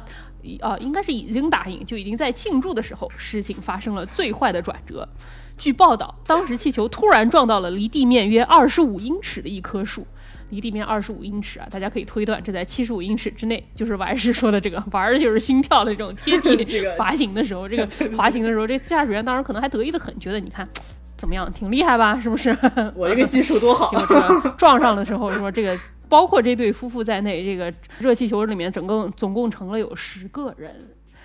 [0.62, 5.08] 啊，应该是已经答应，就已经在庆祝的时候，事情发生了最坏的转折。
[5.58, 10.08] 据报道，当时气球突然撞到了离地面约二十五英尺的一棵树。
[10.50, 20.68] 离地面二十五英尺啊，大家可以推断，这在七十五英尺之内，就是完事说的这个玩的就是心跳的这种贴 地这个 滑行的时候，这个 滑行的时候，这驾驶员当时可能还得意的很，觉得你看
[21.18, 22.20] 怎么样，挺厉害吧？
[22.20, 22.56] 是不是？
[22.96, 23.90] 我这个技术多好！
[23.90, 30.74] 结果这个撞上的时候，说这个包括这对夫妇在内，这个热气球里面整个总共乘了有十个人。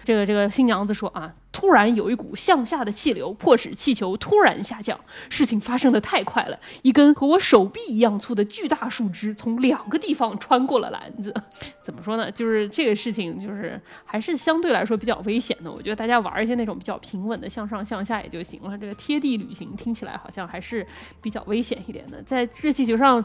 [0.05, 4.99] 这个这个新娘子说啊，突然有一股向下的气流，迫使气球突然下降。
[5.29, 11.35] 事情发生的太快了，一根和我手臂一样粗的巨大树枝从两个地方穿过了篮子。
[11.83, 12.31] 怎么说呢？
[12.31, 15.71] 就是这个事情，就是还是相对来说比较危险的。
[15.71, 18.77] 我觉得大家玩一些那种比较平稳的向上向下也就行了。
[18.79, 20.87] 这个贴地旅行听起来好像还是
[21.21, 23.25] 比较危险一点的，在热气球上。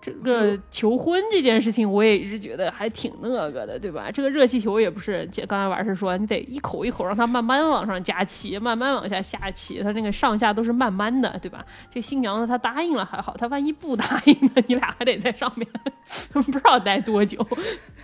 [0.00, 4.10] 这个求婚这件事情，我也一直觉得还挺那个的，对吧？
[4.10, 11.64] 这个热气球也不是，姐刚才完事说，你得一口一口让它慢慢往上加气，慢慢往下下气，它那个上下都是慢慢的，对吧？
[11.92, 14.62] 这新娘子她答应了还好，她万一不答应呢？
[14.66, 15.66] 你俩还得在上面
[16.32, 17.44] 不知道待多久，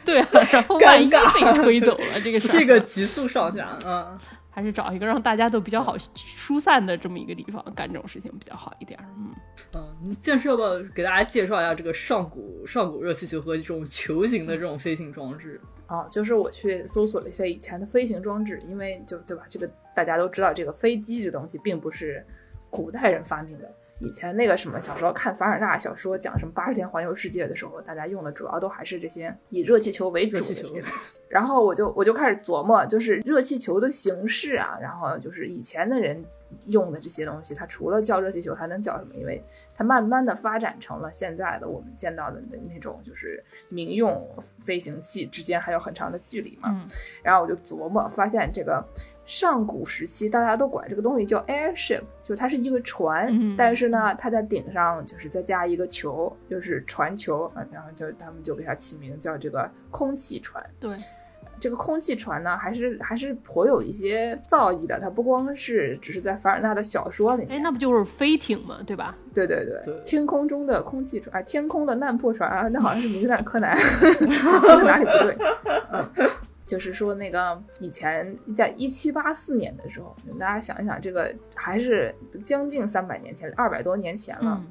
[0.04, 4.18] 对啊，然后万一被吹走了，这个这个急速上下，嗯。
[4.56, 8.98] 还是找一个让大家都比较好疏散的这么一个地方干这种事情比较好一点。
[9.18, 9.34] 嗯
[9.74, 10.64] 嗯，你建设吧
[10.94, 16.08] 给大家介绍一下这个上古上古热气球和这种球形的这种飞行装置啊？
[16.08, 19.44] 就是我去搜索了一些以前的飞行装置，因为就对吧？
[19.46, 22.24] 这个大家都知道，这个飞机这东西并不是
[22.70, 23.70] 古代人发明的。
[23.98, 31.20] 以前那个什么小时候看凡尔纳小说讲什么八十天环游世界的时候，大家用的主要都还是这些以热气球为主的这些东西。
[31.28, 36.24] 然后我就我就开始琢磨，就是热气球的形式啊，然后就是以前的人。
[36.66, 39.14] 用的这些东西，它除了叫热气球，还能叫什么？
[39.14, 39.42] 因为
[39.74, 44.28] 它慢慢的发展成了现在的我们见到的那种，就是民用
[44.64, 46.86] 飞行器之间还有很长的距离嘛。
[47.22, 48.84] 然后我就琢磨，发现这个
[49.24, 60.64] 上古时期大家都管这个东西叫 airship，就是它是一个船，但是呢，它在顶上就是再加一个球，就是船球，然后就他们就给它起名叫这个空气船。
[60.80, 60.96] 对。
[61.58, 64.98] 这个空气船呢，还是还是颇有一些造诣的。
[65.00, 68.78] 它不光是只是在凡尔纳的小说里面，哎，那不就是飞艇吗？
[68.86, 69.16] 对吧？
[69.34, 73.76] 对对对，天空中的空气船，哎，天空的难破船啊，那好像是名侦探柯南，
[74.84, 75.36] 哪里不对？
[75.92, 76.30] 嗯，
[76.66, 82.14] 就是说那个以前在一七八四年的时候，大家想一想，这个还是
[82.44, 84.62] 将近三百年前，二百多年前了。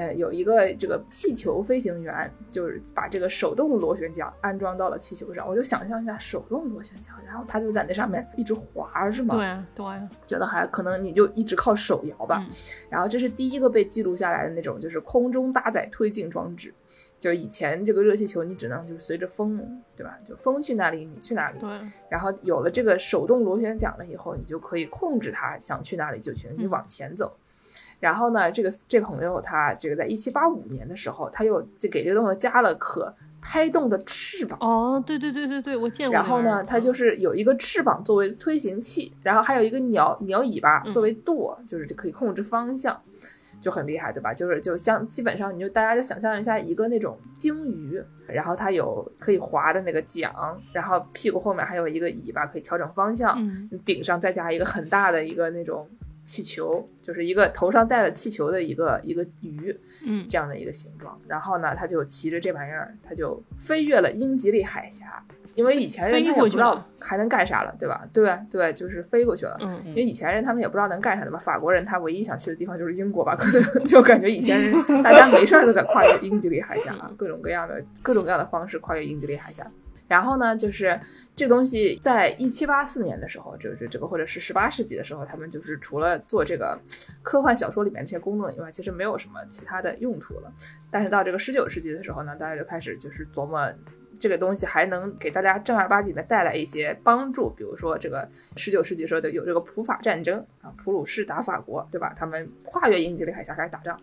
[0.00, 5.46] 呃，有一个这个气球飞行员，就是把这个手动螺旋桨安装到了气球上。
[5.46, 9.36] 我就想象一下手动螺旋桨，然后他就在那上面一直滑，是吗？
[9.36, 12.42] 对啊，对啊，觉得还可能你就一直靠手摇吧。
[12.48, 12.54] 嗯
[12.88, 16.72] 然后这是第一个被记录下来的那种，就是空中搭载推进装置。
[17.18, 19.60] 就是以前这个热气球，你只能就是随着风，
[19.94, 20.18] 对吧？
[20.26, 21.58] 就风去哪里，你去哪里。
[21.58, 21.68] 对，
[22.08, 27.36] 然后有了这个手动螺旋桨了以后，你就可以控制它想去哪里就去，你往前走。
[28.00, 34.58] 然后呢，这个这朋友他这个在一七八五年的时候，他又就给这个东西加了可拍动的翅膀。
[34.60, 36.14] 哦，对对对对对，我见过。
[36.14, 43.00] 然后呢，它就是有一个翅膀作为推行器，然后还有一个鸟鸟尾巴作为舵，就是可以控制方向，
[43.60, 44.34] 就很厉害，对吧？
[44.34, 50.32] 就是就像基本上你就大家就想象一下一个那种鲸鱼，然后它有可以划的那个桨，
[50.72, 55.88] 然后屁股后面还有一个尾巴可以调整方向，嗯顶上再加一个很大的一个那种
[56.30, 61.20] 气球，就是一个头上戴了气球的一个一个鱼，嗯这样的一个形状。
[61.26, 65.24] 然后呢，他就骑着这玩意儿，他就飞越了英吉利海峡。
[65.56, 68.06] 因为以前人他也不知道还能干啥了，对吧？
[68.12, 69.58] 对对，就是飞过去了。
[69.60, 71.38] 嗯因为以前人他们也不知道能干啥的吧？
[71.38, 73.34] 法国人他唯一想去的地方就是英国吧？
[73.34, 79.66] 可能 就感觉以前人大家没事儿都在跨越英吉利海峡，各种各样的各种各样的方式跨越英吉利海峡。
[80.10, 81.00] 然后呢，就是
[81.36, 86.76] 这东西在一七八四年的时候，就是这个或者是十八世纪的时候，他们就是除了做这个
[87.22, 90.52] 科幻小说里面这些功能以外，其实没有什么其他的用处了。
[90.90, 93.72] 但是到这个十九世纪的时候呢，大家就开始就是琢磨。
[94.20, 102.14] 这个东西还能给大家正儿八经的带来一些帮助，比如说这个十九世纪时候的有这个普法战争啊，普鲁士打法国，对吧？
[102.14, 103.98] 他们跨越英吉利海峡开始打仗，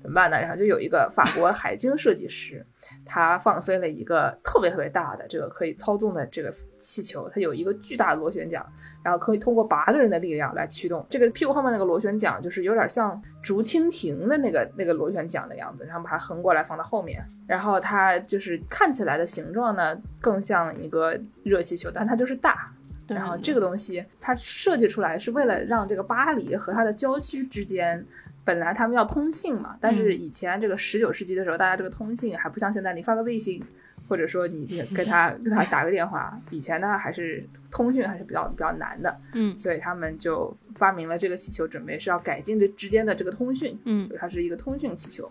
[0.00, 0.40] 怎么办呢？
[0.40, 2.64] 然后就有一个法国海军设计师，
[3.04, 8.64] 他放飞了一个特别特别大的这个可以操纵的这个气球，它有一个巨大的螺旋桨，
[9.02, 11.04] 然后可以通过八个人的力量来驱动。
[11.10, 22.72] 这个屁股后面那个螺旋桨就是有点像竹蜻蜓的那个那个螺旋桨的样子，然后把它横过来放到后面，然后它就是看起来的形状呢更像一个热气球，但它就是大。
[23.06, 28.04] 然后这个东西它设计出来是为了让这个巴黎和它的郊区之间，
[28.44, 33.62] 本来他们要通信嘛，但是以前这个十九世纪的时候，大家这个通信还不像现在，你发个微信，
[34.08, 45.30] 或者说你这个跟他跟他打个电话，以前呢还是通讯还是比较比较难的，嗯所以他们就发明了这个气球，准备是要改进这之间的这个通讯，嗯它是一个通讯气球。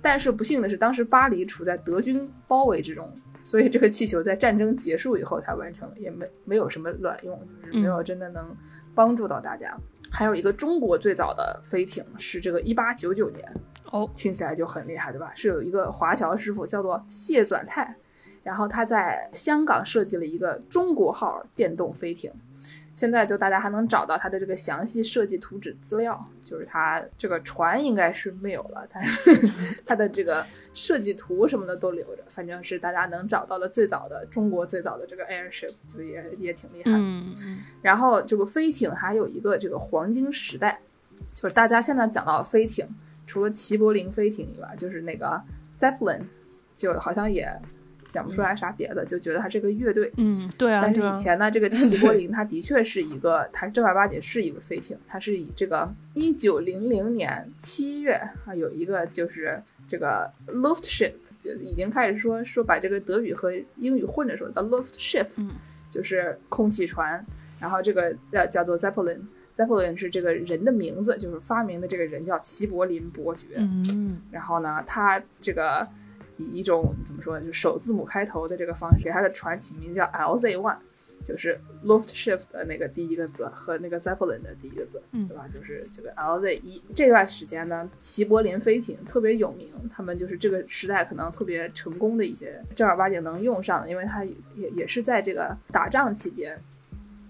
[0.00, 8.56] 但是不幸的是，当时巴黎处在德军包围之中，所以这个气球在战争结束以后才完成了，也没没有什么卵用，就是没有真的能
[8.94, 9.76] 帮助到大家。
[10.10, 13.46] 还有一个中国最早的飞艇是这个一八九九年，
[13.90, 15.32] 哦，听起来就很厉害，对吧？
[15.34, 17.94] 是有一个华侨师傅叫做谢转泰，
[18.42, 22.32] 然后他在香港设计了一个中国号电动飞艇。
[22.98, 29.48] 现在就大家还能找到它的这个详细设计图纸资料，就是它这个船应该是没有了，但是
[29.86, 36.90] 它的这个设计图什么的都留着，反正是大家能找到的最早的中国最早的这个 airship，就也也挺厉害。
[36.90, 40.80] 嗯嗯然后这个飞艇还有一个这个黄金时代，
[41.32, 42.84] 就是大家现在讲到飞艇，
[43.28, 45.40] 除了齐柏林飞艇以外，就是那个
[45.78, 46.24] Zeppelin，
[46.74, 47.48] 就好像也
[48.08, 50.10] 想不出来啥别的，就觉得它是个乐队。
[50.16, 58.14] 嗯，对啊，但是以前呢，这个 齐柏林它的确是一个，它正儿八经是一个飞艇，它是以这个一九零零年七月
[58.46, 65.50] 啊，有一个就是这个 Luftschiff，就已经开始说说把这个德语和英语混着说，叫 Luftschiff，、嗯
[65.90, 67.24] 就是空气船，
[67.58, 69.20] 然后这个呃叫做 Zeppelin。
[69.56, 73.46] Zeppelin 是这个人的名字，就是发明的这个人叫齐柏林伯爵。
[73.56, 75.88] 嗯然后呢，他这个
[76.38, 80.76] 以一种怎么说呢，就首字母开头的这个方式，给他的船起名叫 LZ One，
[81.24, 85.46] 就是 Luftschiff 的那个第一个字和那个 Zeppelin 的第一个字，嗯对吧？
[85.52, 86.82] 就是这个 LZ 一。
[86.94, 94.34] 这段时间呢，齐柏林飞艇特别有名，他们就是这个时代可能特别成功的一些正儿八经能用上的，因为它也
[94.76, 96.58] 也是在这个打仗期间，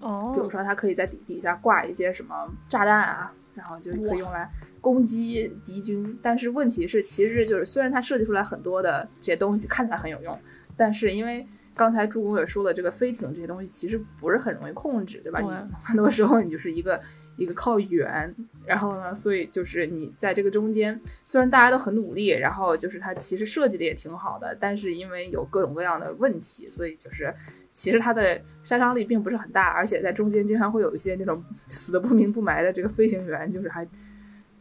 [0.01, 6.19] 哦，比如说它可以在底底下挂一些什么炸弹啊，然后就可以用来攻击敌军。
[6.23, 10.39] 但是问题是，其实就是虽然它设计出来很多的这些东西看起来很有用，
[10.77, 15.41] 但是因为刚才朱工也说了，这个飞艇这些东西其实不是很容易控制，对吧？
[15.41, 15.49] 你
[15.83, 17.01] 很多时候你就是一个
[17.37, 18.35] 一个靠远，
[18.67, 27.33] 然后呢，所以就是你在这个中间，虽然大家都很努力，然后就是它其实设计的也挺好的，但是因为有各种各样的问题，所以就是
[27.71, 33.87] 其实它的杀伤力并不是很大，而且在中间经常会有一些那种死的不明不白的这个飞行员，就是还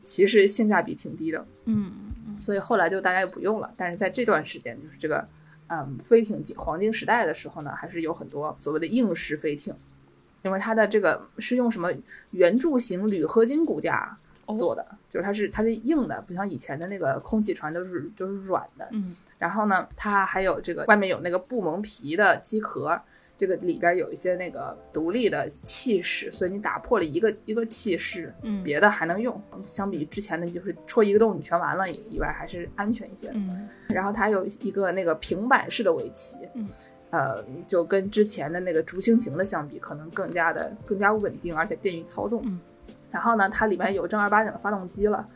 [0.07, 1.91] 其实性价比挺低的，嗯
[2.25, 3.69] 嗯所以后来就大家也不用了。
[3.75, 5.27] 但是在这段时间，就是这个
[5.67, 9.75] 嗯飞艇黄金时代的时候呢，还是有很多所谓的硬式飞艇，
[10.43, 11.91] 因为它的这个是用什么
[12.31, 14.17] 圆柱形铝合金骨架
[14.57, 18.87] 做的，就是它是它是硬的，不像以前的那个空气船都是就是软的。
[18.91, 22.99] 嗯然后呢，它还有这个外面有那个布蒙皮的机壳，
[23.37, 29.39] 这个里边有一些那个独立的气势，所以你打破了一个一个气势，嗯别的还能用。
[29.61, 33.29] 相比之前的，就是戳一个洞你全完了以外，还是安全一些。
[33.35, 36.67] 嗯然后它有一个那个平板式的尾鳍，嗯，
[37.11, 42.41] 呃，就跟之前的那个竹蜻蜓的相比，可能更加的更加稳定，而且便于操纵。
[42.45, 42.59] 嗯，
[43.11, 45.27] 然后呢，它里面有正儿八经的发动机了。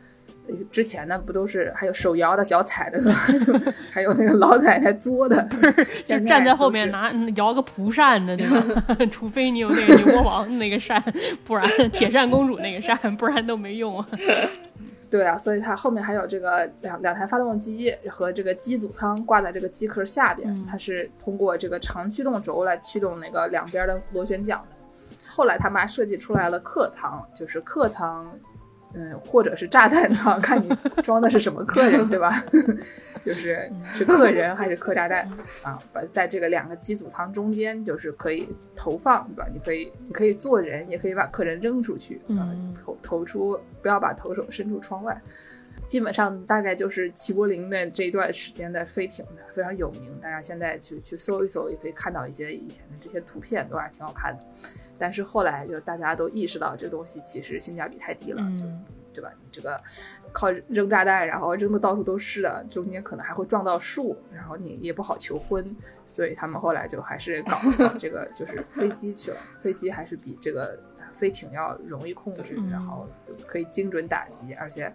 [0.52, 3.00] 呃之前呢，不都是还有手摇的、脚踩的，
[3.92, 5.48] 还有那个老奶奶作的，
[6.06, 8.98] 就站在后面拿摇个蒲扇的，对吧？
[9.12, 11.02] 除非你有那个牛魔王那个扇，
[11.46, 14.08] 不然铁扇公主那个扇，不然都没用啊。
[15.10, 24.76] 对啊，所以它后面还有这个两两台发动机和这个机组舱挂在这个机壳下边，嗯它是通过这个长驱动轴来驱动那个两边的螺旋桨的。
[25.28, 28.30] 后来他妈设计出来了客舱，就是客舱，
[28.94, 30.70] 嗯，或者是炸弹舱，看你
[31.02, 32.32] 装的是什么客人，对吧？
[33.22, 35.30] 就是是客人还是客炸弹
[35.64, 35.78] 啊？
[35.94, 39.48] 把在这个两个机组舱中间，就是可以投放，对吧？
[39.54, 45.22] 你可以你可以坐人，也可以把客人扔出去，啊嗯投投出，不要把投手伸出窗外。
[45.88, 54.46] 基本上大概就是齐柏林的这一段时间的飞艇的非常有名，大家现在去去搜一搜，也可以看到一些以前的这些图片，都还挺好看的。
[55.02, 59.32] 但是后来就大家都意识到这东西其实性价比太低了，就嗯对吧？
[59.42, 59.82] 你这个
[60.32, 65.76] 靠扔炸弹，然后扔的到处都是的，中间可能还会撞到树，然后你也不好求婚，
[66.06, 69.38] 所以他们后来就还是搞搞这个就是飞机去了。
[69.60, 70.80] 飞机还是比这个
[71.12, 73.08] 飞艇要容易控制，嗯然后
[73.48, 74.94] 可以精准打击，而且。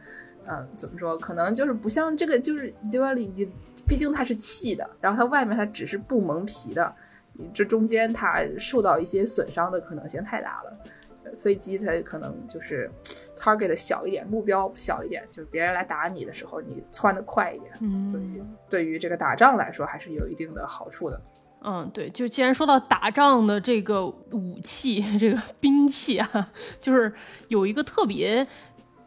[0.48, 1.18] 嗯，怎么说？
[1.18, 3.12] 可能就是不像这个，就是对吧？
[3.14, 3.50] 你你，
[3.84, 7.05] 毕竟它是气的，然后它外面它只是布蒙皮的，你
[7.53, 10.78] 这中间它受到一些损伤的可能性太大了。
[11.24, 12.89] 呃飞机它可能就是
[13.37, 17.72] target 小一点，目标小一点，就是别人来打你的时候，你窜得快一点。
[17.80, 21.20] 嗯所以对于这个打仗来说，还是有一定的好处的。
[21.62, 27.12] 嗯，对，就既然说到打仗的这个武器，这个兵器啊， 就是
[27.49, 28.47] 有一个特别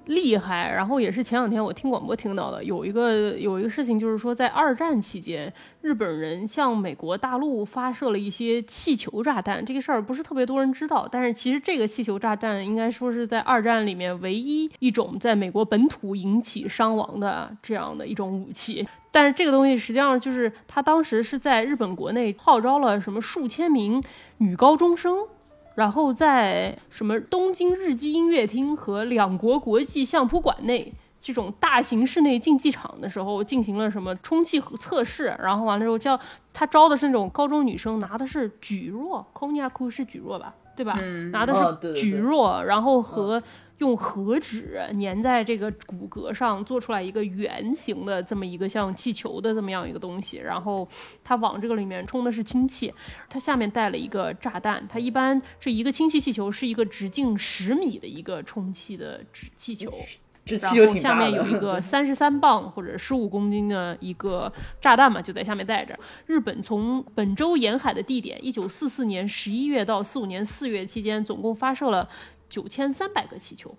[0.10, 18.88] 厉害，然后也是前两天我听广播听到的，有一个有一个事情，就是说在二战期间，日本人向美国大陆发射了一些气球炸弹，这个事儿不是特别多人知道，但是其实这个气球炸弹应该说是在二战里面唯一一种在美国本土引起伤亡的这样的一种武器。
[19.12, 24.04] 但是这个东西实际上就是他当时是在日本国内号召了什么数千名
[24.38, 25.18] 女高中生，
[25.80, 30.94] 然后在什么东京日基音乐厅和两国国际相扑馆内。
[31.22, 36.18] 这种大型室内竞技场的时候进行了什么充气测试，然后完了之后叫
[36.54, 40.98] 他招的是那种高中女生，拿的是举弱 k o n y a k u 是举弱吧，对吧？
[40.98, 43.44] 嗯拿的是哦对对对蒟蒻，然后和
[43.80, 50.88] 用和纸粘在这个骨骼上，做出来一个圆形的这么一个像气球的这么样一个东西，然后
[51.24, 52.94] 它往这个里面充的是氢气，
[53.28, 60.00] 它下面带了一个炸弹，它一般这一个氢气气球是一个直径十米的一个充气的纸气球，然
[60.46, 61.32] 这气球后下面。
[61.32, 64.52] 有一个三十三磅或者十五公斤的一个
[64.82, 65.98] 炸弹嘛，就在下面带着。
[66.26, 72.10] 日本从本州沿海的地点，一九四四年十一月到四五年四月期间，总共发射了
[72.50, 73.74] 九千三百个气球。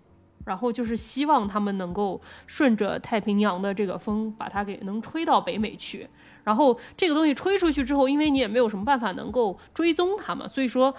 [0.47, 6.09] 然后就是希望他们能够顺着太平洋的这个风，把它给能吹到北美去。
[6.43, 10.95] 然后这个东西吹出去之后，因为你也没有什么办法能够追踪它嘛，所以说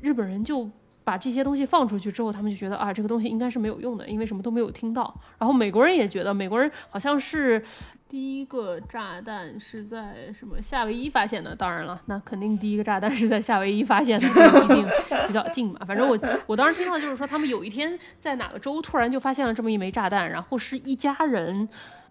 [0.00, 0.68] 日本人就
[1.08, 5.02] 把这些东西放出去之后，他们就觉得啊，这个东西应该是没有用的，因为什么都没有听到。
[5.38, 7.62] 然后美国人也觉得，美国人好像是
[8.06, 11.56] 第一个炸弹是在什么夏威夷发现的。
[11.56, 14.86] 当然了，那肯定第一个炸弹是在夏威夷发现的，这个一定
[15.26, 15.80] 比较近嘛。
[15.86, 21.66] 反正我 我当时听到就是说，他们有一天在哪个州突然就发现了这么一枚炸弹，然后是一家人。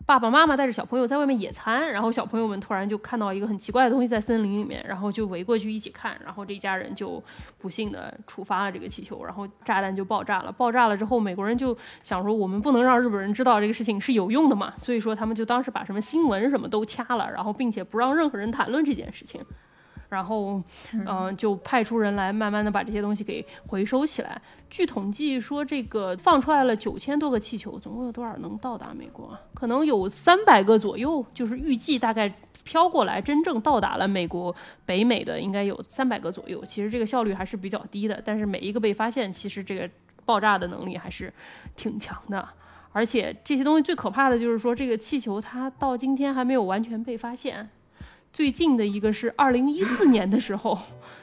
[0.07, 7.21] 爸爸妈妈带着小朋友在外面野餐，然后小朋友们突然就看到一个很奇怪的东西在森林里面，然后就围过去一起看，然后这一家人就
[7.57, 10.49] 不幸的触发了这个气球，然后炸弹就爆炸了。
[10.49, 19.41] 爆炸了之后，美国人就想说，我们不能让日本人知道这个事情是有用的嘛，所以说他们就当时把什么新闻什么都掐了，然后并且不让任何人谈论这件事情。
[20.09, 20.61] 然后，
[20.93, 24.41] 嗯、就派出人来，慢慢的把这些东西给回收起来。
[24.69, 29.41] 据统计说，这个放出来了九千多个气球，总共有多少能到达美国啊？
[29.53, 32.33] 可能有三百个左右，就是预计大概
[32.63, 34.55] 飘过来，真正到达了美国
[34.85, 36.63] 北美的应该有三百个左右。
[36.63, 39.89] 其实这个效率还是比较低的，但是每一个被发现，其实这个
[40.25, 41.33] 爆炸的能力还是
[41.75, 42.47] 挺强的。
[42.93, 47.69] 而且这些东西最可怕的就是说，这个气球它到今天还没有完全被发现。
[48.31, 50.77] 最近的一个是二零一四年的时候，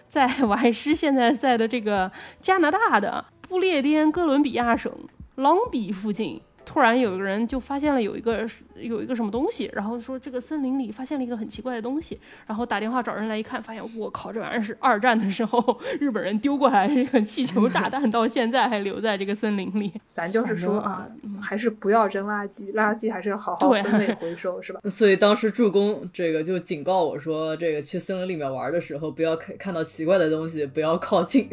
[0.08, 4.92] 在我还是现在在的这个加拿大的不列颠哥伦比亚省，
[5.36, 6.40] 朗比附近。
[6.64, 19.92] 突然有一个人就发现了有一个有一个什么东西，然后说这个森林里发现了一个很奇怪的东西，然后打电话找人来一看，发现我靠，这玩意儿是二战的时候 日本人丢过来这个气球炸弹，到现在还留在这个森林里。
[20.12, 21.06] 咱就是说啊，
[21.40, 24.80] 还是不要扔垃圾，垃圾还是要好好分类回收，是吧？
[24.90, 31.48] 所以当时助攻这个就警告我说，这个去森林里面玩的时候，不要看看到奇怪的东西，不要靠近。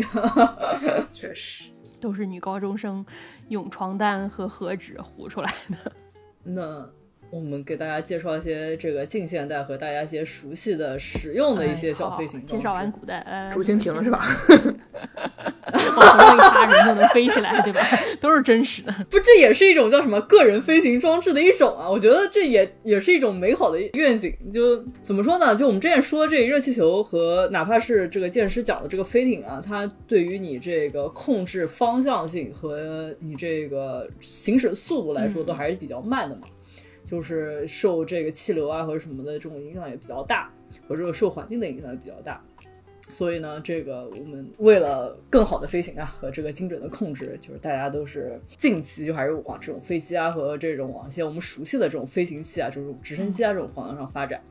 [1.12, 1.66] 确实。
[2.02, 3.06] 都是女高中生
[3.48, 5.92] 用床单和和纸糊出来的。
[6.44, 6.90] 那
[7.32, 12.46] 我们给大家介绍一些这个近现代和大家一些熟悉的、实用的一些小飞行。
[12.46, 14.20] 介绍完古代，竹蜻蜓是吧？
[15.96, 17.80] 往头上一插，人就能飞起来，对吧？
[18.20, 18.92] 都是真实的。
[19.10, 21.90] 不，这也是一种叫什么个人飞行装置的一种啊？
[21.90, 24.36] 我觉得这也也是一种美好的愿景。
[24.54, 25.56] 就怎么说呢？
[25.56, 36.42] 就我们之前说这热气球和哪怕是这个剑师讲的这个飞艇啊，它对于你这个控制方向性和你这个行驶速度来说，都还是比较慢的嘛。
[37.12, 40.50] 就是受这个气流啊或者什么的这种影响也比较大，
[40.88, 42.42] 和这个受环境的影响也比较大。
[43.12, 54.42] 所以呢，这个我们为了更好的飞行啊和这个精准的控制，就是大家都是近期就还是往这种飞机啊和这种往一些我们熟悉的这种飞行器啊，就是直升机啊这种方向上发展。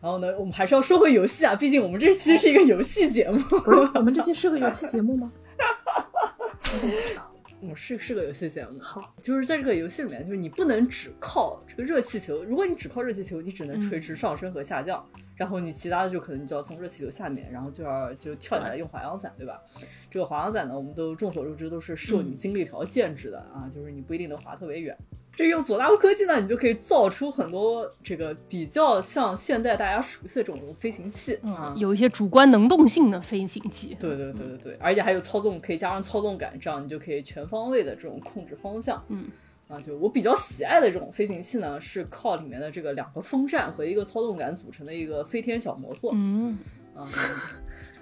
[0.00, 3.42] 然后呢，我们还是要说回游戏啊，毕竟我们这期是一个游戏节目。
[3.96, 5.32] 我们这期是个游戏节目吗？
[5.58, 7.27] 我怎么知道？
[7.60, 8.78] 嗯，是是个游戏节目。
[8.80, 12.44] 好，就是在这个游戏里面，就是你不能只靠这个热气球。
[12.44, 15.04] 如果你只靠热气球，你只能垂直上升和下降。
[15.36, 19.62] 然后你其他的就可能你就要从热气球下面，然后就要就跳下来用滑翔伞，对吧？
[20.10, 24.96] 这个滑翔伞呢，我们都众所周知，都是受你精力条限制的啊，就是你不一定能滑特别远。
[25.38, 33.96] 这用佐拉夫科技呢，你就可以造出很多这个比较像现代大家熟悉的这种飞行器啊，有一些主观能动性的飞行器。
[34.00, 39.00] 对对对对对，而且还有操纵，可以加上操纵杆，这样你就可以全方位的这种控制方向。
[39.10, 39.26] 嗯。
[39.68, 46.10] 啊，就我比较喜爱的这种飞行器呢，是靠里面的这个两个风扇和一个操纵杆组成的一个飞天小摩托。
[46.14, 46.58] 嗯，
[46.96, 47.06] 啊，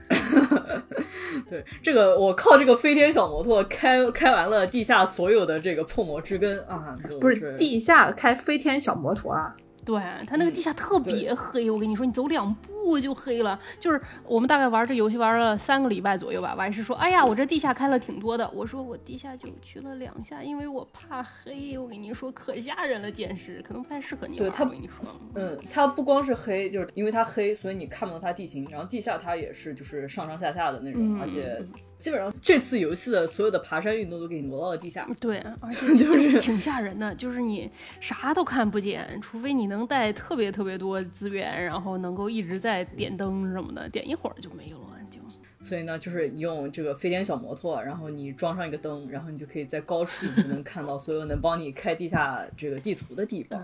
[1.50, 9.54] 对，这个我靠这个飞天小摩托开开完了地下所有的这个破魔之根啊，不是地下开飞天小摩托啊。
[9.86, 13.58] 对它那个地下特别黑，我跟你说，你走两步就黑了。
[13.78, 18.50] 就是我们大概玩这游戏玩了三个礼拜左右吧，我还是说，哎呀，我这地下开了挺多的。
[18.52, 21.78] 我说我地下就去了两下，因为我怕黑。
[21.78, 24.50] 我跟你说，可吓人了，简直可能不太适合你玩。
[24.50, 28.66] 我跟你说，嗯，它不光是黑，就是因为它黑，所以你看不到它地形。
[28.68, 31.64] 然后地下它也是就是上上下下的那种，而且
[31.98, 35.08] 基本上这次游戏的所有的爬山运动都给你挪到了地下。
[35.18, 39.86] 对，而 且就是挺吓人的，就是你啥都看不见，除非你能。
[39.86, 44.98] 带特别特别多资源，然后能够一直在点灯什么的，点一会儿就没有了。
[45.08, 45.20] 就
[45.64, 53.60] 所以呢，就是你用这个飞天小摩托，然后你装上一个灯，然后你就可以在高处就能看到所有能帮你开地下这个地图的地方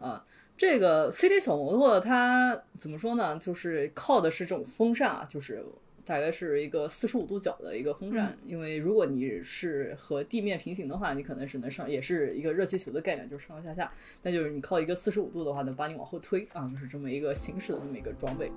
[0.00, 0.24] 啊。
[0.56, 3.36] 这个飞天小摩托它怎么说呢？
[3.38, 5.64] 就是靠的是这种风扇啊，就是。
[6.08, 13.92] 大概是一个四十五度角的一个风扇，因为如果你是和地面平行的话，你可能只能上，也是一个热气球的概念，就是上上下下。
[14.22, 18.50] 那就是你靠一个四十五度的话，能把你往后推啊，就是这么一个行驶的这么一个装备。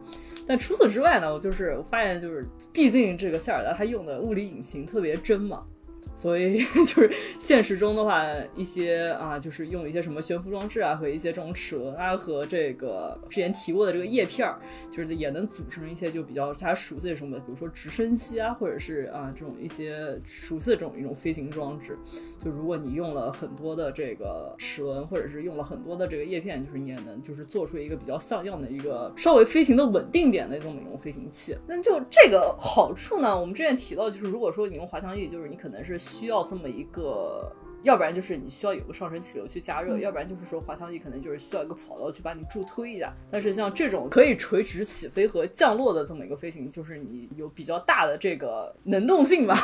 [0.47, 5.67] 但除此之外呢，我就是我发现，就是毕竟这个塞尔达它用的物理引擎特别真嘛。
[6.15, 8.23] 所以 就是现实中的话，
[8.55, 14.59] 一些啊，就是用一些什么悬浮装置啊，和一些这种齿轮啊，和这个之前提过的这个叶片儿，
[14.91, 21.97] 就是也能组成一些就比较大家熟悉的什么，比如说直升机啊，或者是啊这种一些熟悉的这种一种飞行装置。
[22.43, 31.55] 就如果你用了很多的这个齿轮，或者是用了很多的这个叶片，就是你也能就是做出一个比较像样的一个稍微飞行的稳定点的这么一种飞行器。
[31.67, 35.90] 那就这个好处呢，我们之前提到，就是如果说你用滑翔翼，就是你可能是。
[35.91, 37.51] 是需要这么一个。
[37.83, 43.11] 要不然就是你需要有个上升气流去加热，要不然就是说滑翔翼可能就是需要一个跑道去把你助推一下。
[43.31, 49.55] 但是像这种可以垂直起飞和降落的这么一个飞行，就是你有比较大的这个能动性吧？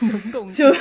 [0.00, 0.72] 能动 就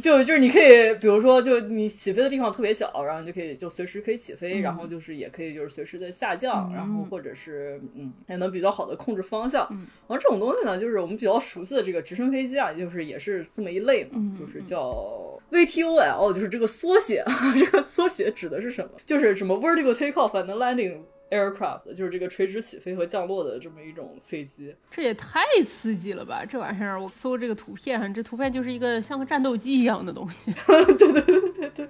[0.00, 9.66] 就就是你可以，比如说就你起飞的地方特别小，然后你就可以就随时可以起飞，然后就是也可以就是随时的下降，然后或者是嗯还能比较好的控制方向。
[9.70, 16.16] 然后这种东西呢，就是我们比较熟悉的这个直升飞机啊，就是也是这么一类嘛，就是叫 VTOL。
[16.18, 18.90] 哦，就是这个缩写啊， 这个缩写指的是什么？
[19.04, 24.74] 就是什么 vertical takeoff and landing aircraft，就是这个垂直起飞和降落的这么一种飞机。
[24.90, 26.44] 这也太刺激了吧！
[26.44, 30.52] 这玩意儿，我搜这个图片，这图片就是一个像个战斗机一样的东西。
[30.66, 31.88] 对对对对对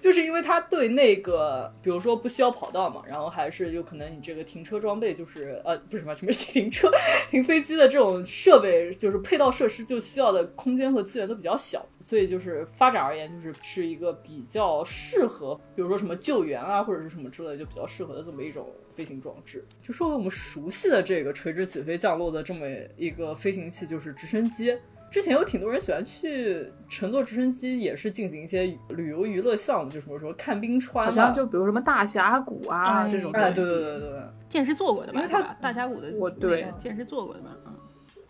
[0.00, 6.88] 就是因为它对那个，比如说不需要跑道嘛，然后还是有可能你这个停车装备就是呃不是什么什么停车
[7.28, 19.64] 停飞机的这种设备，就是配套设施就需要的空间和资源都比较小，所以就是发展而言，就是是一个比较适合，比如说什么救援啊或者是什么之类，就比较适合的这么一种飞行装置。
[19.80, 24.76] 就说我们熟悉的这个垂直起飞降落的这么一个飞行器，就是直升机。
[25.10, 33.46] 之前有挺多人喜欢去乘坐直升机，也是进行一些旅游娱乐项目，就什么什么看冰川、啊，好像就比如什么大峡谷啊、哎这种东西。
[33.46, 35.20] 哎，对对对对对，剑师做过的吧？
[35.20, 37.56] 因为它大峡谷的，我对剑师做过的吧？
[37.66, 37.74] 嗯，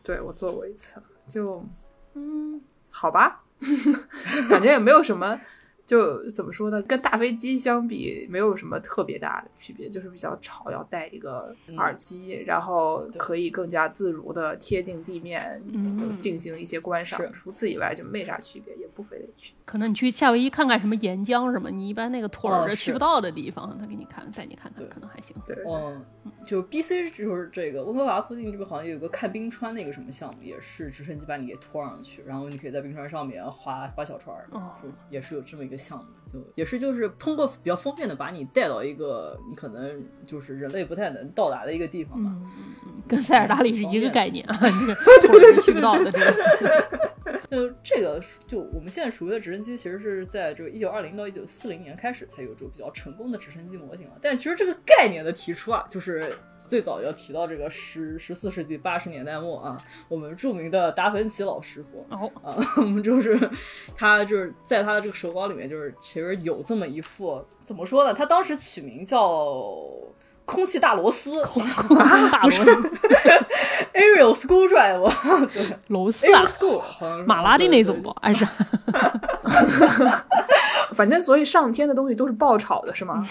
[0.02, 0.98] 对我做过一次，
[1.28, 1.62] 就
[2.14, 2.58] 嗯，
[2.88, 3.44] 好吧，
[4.48, 5.38] 感觉也没有什么，
[5.91, 17.28] 就怎么说呢，跟大飞机相比，没有什么特别大的区别，就是比较吵，要戴一个耳机，然后可以更加自如的贴近地面，嗯进行一些观赏是。
[17.32, 19.53] 除此以外就没啥区别，也不非得去。
[19.64, 25.34] 可能你去夏威夷看看什么岩浆什么，你一般那个腿儿去不到的地方，他给你看，带你看看，对可能还行。
[25.45, 26.01] 对，嗯，
[26.47, 34.70] 就 B C 就是这个温哥华附近这个好像有个看冰川那个什么项目，也是直升机把你给拖上去，然后你可以在冰川上面划划小船儿，哦
[35.09, 42.30] 也是有这么一个项目，就也是就是通过比较方便的把你带到一个你可能就是人类不太能到达的一个地方吧。
[42.32, 47.00] 嗯嗯嗯，跟塞尔达里是一个概念啊，这个腿儿是去不到的这个。
[47.50, 54.12] 就这个，就我们现在熟悉的直升机，其实是在这个一九二零到一九四零年开始才有这个比较成功的直升机模型了。
[54.22, 56.32] 但其实这个概念的提出啊，就是
[56.70, 59.76] 最早要提到这个十十四世纪八十年代末啊，
[60.08, 63.36] 我们著名的达芬奇老师傅哦，啊， 我们就是
[63.96, 68.14] 他就是在他的这个手稿里面，就是其实有这么一副怎么说呢？
[68.14, 69.74] 他当时取名叫。
[70.46, 71.70] 空气大螺丝空气
[72.32, 72.64] 大螺丝
[73.94, 78.16] ，Aerial Screwdriver，对螺丝啊，Screw，好像是马拉的那种对不？
[78.20, 78.44] 还是
[80.92, 83.24] 反正所以上天的东西都是爆炒的，是吗？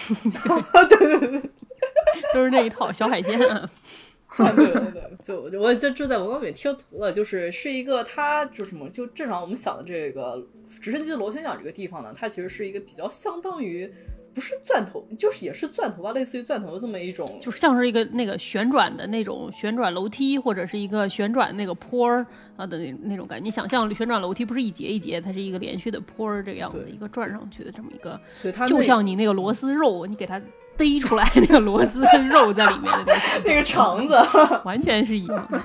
[2.33, 3.69] 都是那一套小海鲜啊。
[4.37, 10.45] 啊，对对对，就就我就就在文稿里贴图了，就是是一个它就什么就正常我们想的这个
[10.79, 13.91] 直升机的螺旋桨这个地方呢，它其实是一个比较相当于
[14.31, 23.43] 不是钻头，就是也是钻头吧，类似于钻头的这么一种，就像是一个那个旋转的那种旋转楼梯，或者是一个旋转那个坡儿啊的那那种感觉。
[23.43, 30.39] 你想象旋转楼梯不是一节一节，它是一个连续的坡儿这个样子，一个转上去的这么一个，所以它就像你那个螺丝肉，你给它
[30.79, 33.13] 逮出来那个螺丝的肉在里面的那个
[33.45, 34.15] 那个肠子，
[34.63, 35.61] 完全是一样的。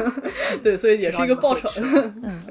[0.62, 1.66] 对，所以也是一个爆炒。
[1.80, 2.44] 嗯，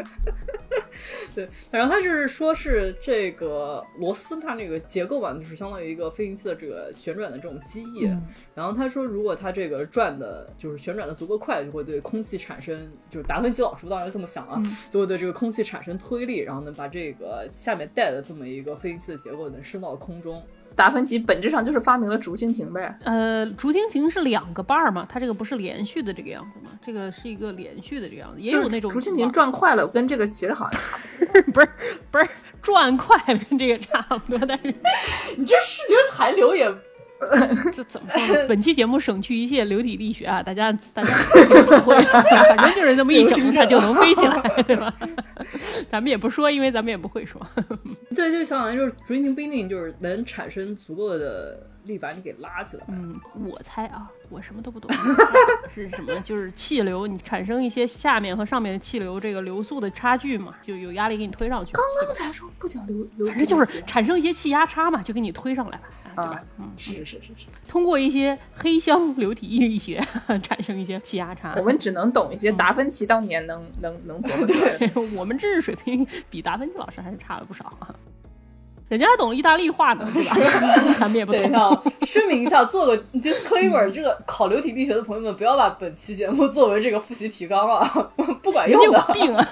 [1.35, 8.07] 对，然后他就是说是这个螺丝，它那个结构吧，就是相当于一个飞行器的这个旋转的这种机翼。
[8.07, 20.43] 嗯然后他说，如果它这个转的，就是旋转的足够快，就会对空气产生，就是达芬奇老师傅当然这么想啊，嗯就会对这个空气产生推力，然后能把这个下面带的这么一个飞行器的结构能升到空中。
[20.79, 22.97] 达芬奇本质上就是发明了竹蜻蜓呗。
[23.03, 31.41] 呃，竹蜻蜓是两个瓣儿嘛，它这个不是连续的这个样子嘛，这个是一一个连续的这个样子，也有那种竹蜻蜓转快了，跟这个其实好像差不多。
[31.53, 31.69] 不是
[32.11, 32.27] 不是
[32.61, 34.73] 转快了，跟这个差不多，但是
[35.37, 36.69] 你这视觉残留也
[37.73, 38.45] 这怎么说呢？
[38.47, 41.99] 本期节目省去一切流体力学啊，大家大家自行体会，
[42.55, 44.93] 反正就是这么一整，它就能飞起来，对吧？
[45.91, 47.39] 咱们也不说，因为咱们也不会说。
[48.15, 52.83] 对，就相当于就是竹蜻蜓不一定就是能产生足够的力把你给拉起来。
[52.87, 53.13] 嗯，
[53.45, 54.89] 我猜啊，我什么都不懂，
[55.73, 56.17] 是什么？
[56.21, 61.73] 就是气流，你产生一些下面和上面的气流这个流速的差距嘛，就有压力给你推上去。
[61.73, 66.43] 刚刚才说不讲流流，反正就是产生一些气压差嘛，就给你推上来了，哎对吧啊？
[66.59, 69.99] 嗯，是是是是是，通过一些黑箱流体力学
[70.43, 71.53] 产生一些气压差。
[71.57, 75.01] 我们只能懂一些达芬奇当年能能能琢磨出来的。
[75.15, 77.95] 我们知识水平比达芬奇老师还是差了不少啊。
[78.89, 80.35] 人家还懂意大利话呢， 对吧？
[80.99, 81.53] 咱们也不等一懂。
[81.53, 87.87] 下啊，声明一下，做个 disclaimer，这个考流体力学的朋友们不要把本期节目作为这个复习提纲啊，
[88.41, 89.13] 不管用的有。
[89.13, 89.47] 病啊！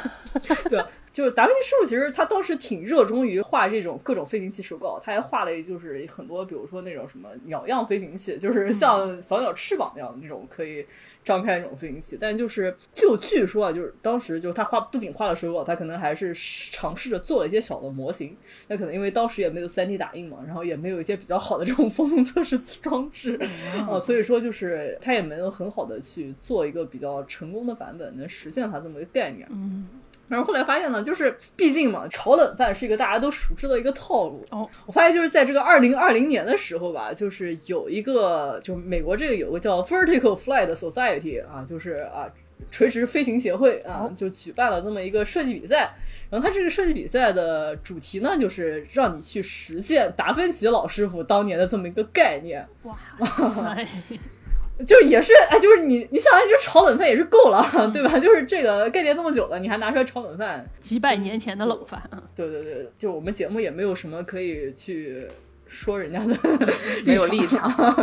[0.70, 0.84] 对，
[1.18, 10.86] 就是达芬奇师傅，其实他当时挺热衷于画这种各种飞行器手稿，他还画了就是很多，比如说那种什么鸟样飞行器，就是像小鸟翅膀那样的那种可以
[11.24, 12.20] 张开那种飞行器。
[12.22, 16.32] 但就是就据说啊，就是当时就是他画不仅画了手稿，他可能还是
[16.72, 18.38] 尝试着做了一些小的模型。
[18.68, 23.36] 那可能因为当时也没有 3D 打印嘛，然后也没有一些比较好的这种风洞测试装置
[23.90, 29.48] 啊，所以说就是他也没有很好的去做一个比较成功的版本，能实现他这么一个概念。
[29.52, 29.88] 嗯，
[30.30, 34.46] 但是后来发现呢，就是毕竟嘛，炒冷饭是一个大家都熟知的一个套路。
[34.52, 42.28] 哦，我发现就是在这个二零二零年的时候吧，就是有一个，就美国这个有个叫 Vertical Flight Society 啊，就是啊
[42.72, 45.94] 垂直飞行协会啊，就举办了这么一个设计比赛。
[46.30, 52.68] 然后它这个设计比赛的主题呢，就是让你去实现达芬奇老师傅当年的这么一个概念。
[52.84, 53.88] 哇塞，
[54.86, 58.20] 就也是哎，就是你你想，来这炒冷饭也是够了， 对吧？
[58.20, 62.22] 就是这个概念那么久了，你还拿出来炒冷饭，几百年前的冷饭啊！
[62.36, 65.28] 对对对，就我们节目也没有什么可以去
[65.68, 66.38] 说人家的
[67.06, 67.72] 没有立场，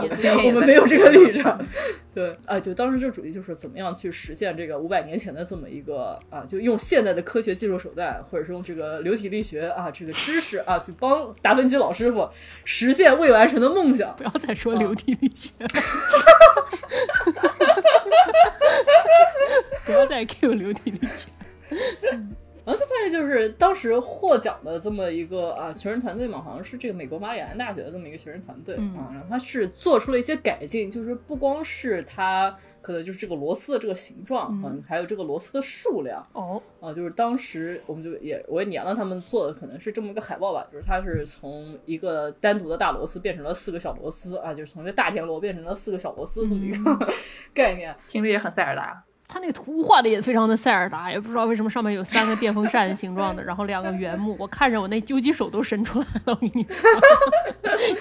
[0.44, 1.60] 我们没有这个立场。
[2.14, 12.28] 对，啊，就当时这个主题就是怎么样去实现这个五百年前的这么一个啊，就用现代的科学技术手段，或者是用这个流体力学啊这个知识啊，去帮达芬奇老师傅
[12.64, 14.14] 实现未完成的梦想。
[14.16, 15.68] 不要再说流体力学了，
[19.84, 21.28] 不要再 Q 流体力学。
[22.64, 47.08] 然后就发现，就是当时获奖的这么一个啊学生团队嘛，好像是这个美国马里兰大学的这么一个学生团队、嗯啊，然后他是做出了一些改进，就是不光是他可能就是这个螺丝的这个形状，嗯还有这个螺丝的数量哦，啊，就是当时我们就也我也粘了他们做的可能是这么一个海报吧，就是它是从一个单独的大螺丝变成了四个小螺丝啊，就是从一个大田螺变成了四个小螺丝这么一个、嗯
[47.52, 47.94] 概念。
[48.08, 49.04] 听着也很塞尔达。
[49.26, 56.90] 他那个图画的也非常的塞尔达，也不知道为什么上面有三个电风扇形状的， 然后两个圆木，我看着我那究极手都伸出来了，我跟你说，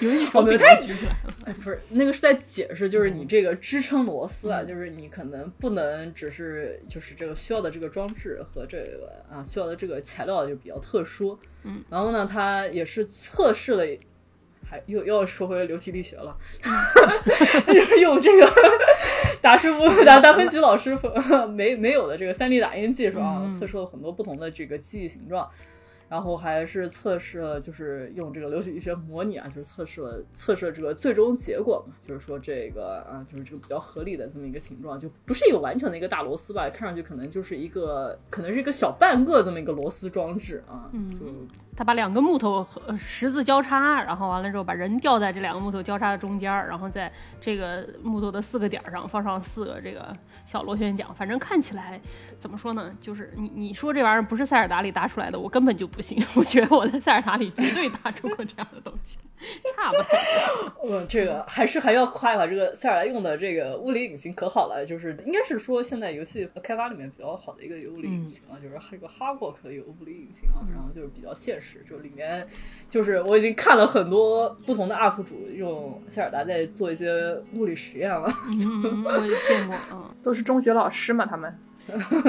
[0.00, 1.34] 游戏手柄都哦没有太举出来了。
[1.46, 4.52] 哎，不是，那个是在解释，就是你这个支撑螺丝嗯。
[4.52, 13.84] 啊，就是你可能不能只是就是这个需要的这个装置和这个啊需要的这个材料就比较特殊，嗯，然后呢，它也是测试了。
[14.66, 16.34] 还又又要说回流体力学了，
[17.68, 18.50] 就是用这个
[19.44, 21.06] 达师傅达达芬奇老师傅
[21.52, 23.60] 没没有的这个三 D 打印技术啊，嗯。
[23.60, 25.48] 测试了很多不同的这个记忆形状，
[26.14, 41.26] 然后还是测试了，就是用这个流体力学模拟啊，就是测试了测试了这个最终结果嘛，就是说这个啊，就是这个比较合理的这么一个形状，就不是一个完全的一个大螺丝吧，看上去可能就是一个可能是一个小半个这么一个螺丝装置啊，嗯就
[41.76, 50.14] 他把两个木头和十字交叉，然后完了之后把人吊在这两个木头交叉的中间儿，然后在这个木头的四个点儿上放上四个这个
[50.46, 51.12] 小螺旋桨。
[51.16, 52.00] 反正看起来
[52.38, 56.22] 怎么说呢，就是你你说这玩意儿不是塞尔达里搭出来的，我根本就不信。
[56.36, 59.16] 我觉得我在塞尔达里绝对打出过这样的东西，
[59.76, 60.18] 差不太
[60.72, 60.74] 多。
[60.94, 72.46] 我这个还是还要夸一夸这个塞尔达用的这个物理引擎可好了，就是应该是说现在游戏开发里面比较好的一个物理引擎啊，就是这个哈沃克的一个物理引擎啊，然后就是比较现实，就里面
[72.90, 78.32] 就是我已经看了很多不同的 UP 主用塞尔达在做一些物理实验了。
[78.44, 81.58] 我也见过，嗯，都是中学老师嘛，他们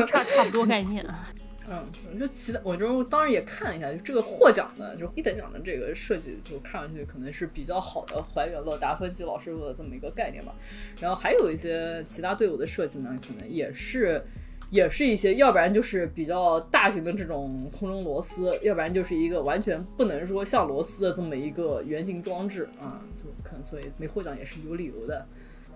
[0.08, 1.28] 差差不多概念啊。
[1.70, 10.54] 嗯，就其他，我就当时也看了一下，就这个获奖的，就一等奖的这个设计，就看上去可能是比较好的还原了达芬奇老师的这么一个概念吧。
[11.00, 14.24] 然后还有一些其他队伍的设计呢，可能也是。
[14.72, 25.28] 也是一些，要不然就是比较大型的这种空中螺丝，要不然就是一个完全不能说像螺丝的这么一个圆形装置啊，就可能所以没获奖也是有理由的。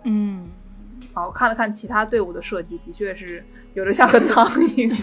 [0.06, 0.48] 嗯，
[1.20, 3.44] 好，我看了看其他队伍的设计，的确是
[3.74, 4.98] 有的像个苍蝇，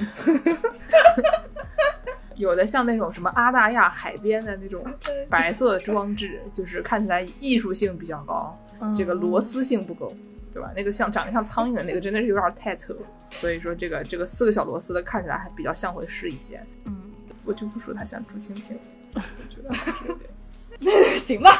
[2.36, 4.82] 有的像那种什么阿那亚海边的那种
[5.28, 8.58] 白色装置，就是看起来艺术性比较高，
[8.96, 10.10] 这个螺丝性不够，
[10.54, 10.72] 对吧？
[10.74, 12.96] 那个像长得像苍蝇的那个真的是有点太扯，
[13.32, 16.58] 所以说这个这个四个小螺丝的看起来还比较像回事一些。
[16.86, 16.96] 嗯，
[17.44, 18.78] 我就不说它像竹蜻蜓，
[19.12, 20.56] 我觉得还是有点像。
[21.26, 21.50] 行吧，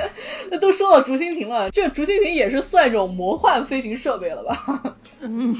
[0.50, 4.96] 那都说到竹蜻蜓了，这竹蜻蜓也是算一种魔幻飞行设备了吧？
[5.20, 5.56] 嗯，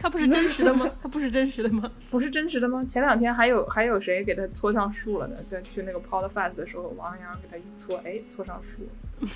[0.00, 0.88] 它不是真实的吗？
[1.02, 1.90] 它不是真实的吗？
[2.10, 2.84] 不是真实的吗？
[2.88, 5.36] 前两天还有还有谁给它搓上树了呢？
[5.46, 8.88] 在去那个 Podfest 的时候，王阳给它一搓，哎，搓上树，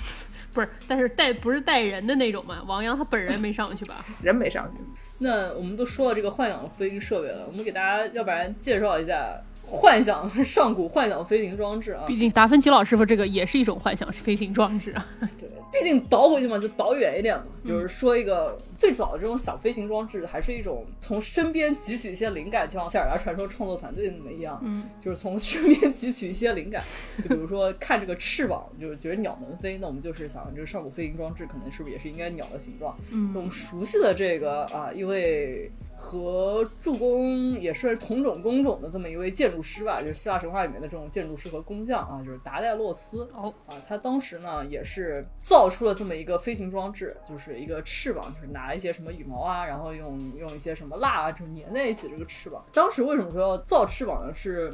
[0.53, 2.63] 不是，但是带不是带人的那种嘛？
[2.67, 4.03] 王阳他本人没上去吧？
[4.23, 4.81] 人没上去。
[5.19, 9.39] 那我们都说了这个幻想飞行设备了，我们给大家要不然介绍一下
[9.69, 12.03] 幻想 上古幻想飞行装置啊。
[12.07, 15.07] 毕竟达芬奇老师傅这个也是一种幻想飞行装置啊。
[15.39, 17.43] 对，毕竟倒回去嘛，就倒远一点嘛。
[17.65, 26.83] 就是说一个最早的这种小飞行装置，还是一种从身边汲取一些灵感，就像塞尔达传说创作团队那么一样，嗯，就是从身边汲取一些灵感。
[27.21, 32.97] 就比如说 看这个翅膀，就是觉得鸟能飞，那我们就是想这个上古飞行装置可能是不是也是应该鸟的形状？
[33.11, 35.69] 嗯我们熟悉的这个啊，一位
[36.01, 43.29] 和助攻也是同种工种的这么一位建筑师吧，就是希腊神话里面的这种建筑师和工匠啊，就是达戴洛斯。
[43.33, 52.63] 哦啊，他当时呢也是造出了这么一个飞行装置，就是一个翅膀，就是拿一些什么羽毛啊，然后用用一些什么蜡啊，就粘在一起这个翅膀。
[52.73, 54.33] 当时为什么说要造翅膀呢？
[54.33, 54.71] 是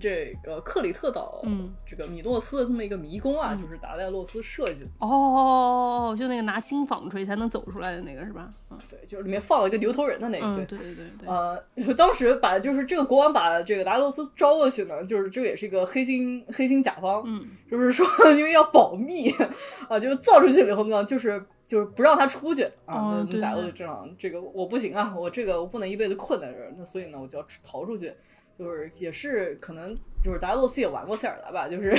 [0.00, 4.88] 这个克里特岛，嗯，这个米诺斯的这么一个迷宫啊，就是达戴洛斯设计的。
[4.98, 8.48] 哦，就那个拿金纺锤才能走出来的那个是吧？
[8.70, 19.30] 嗯对，就是里面放了一个牛头人的那个，嗯，对对对对对，呃，当时把就是这个国王把这个达洛斯招过去呢，就是这个也是一个黑心黑心甲方，嗯就是说因为要保密
[19.88, 28.12] 啊，就造出去了以后呢，就是就是不让他出去啊，那达洛对就这样，这个我不行啊，我这个我不能一辈子困在这儿，那所以呢，我就要逃出去。
[28.58, 29.94] 就是也是可能
[30.24, 31.94] 就是达洛斯也玩过塞尔达吧，就是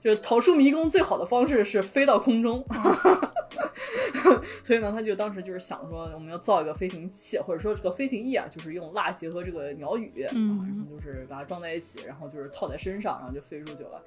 [0.00, 2.64] 就是逃出迷宫最好的方式是飞到空中，
[4.64, 14.02] 所以呢，他就当时就是想说我们要造一个飞行器，或者说这个飞行翼啊，就是用蜡结合这个鸟羽，嗯啊然后就是把它装在一起，然后就是套在身上，然后就飞出去了。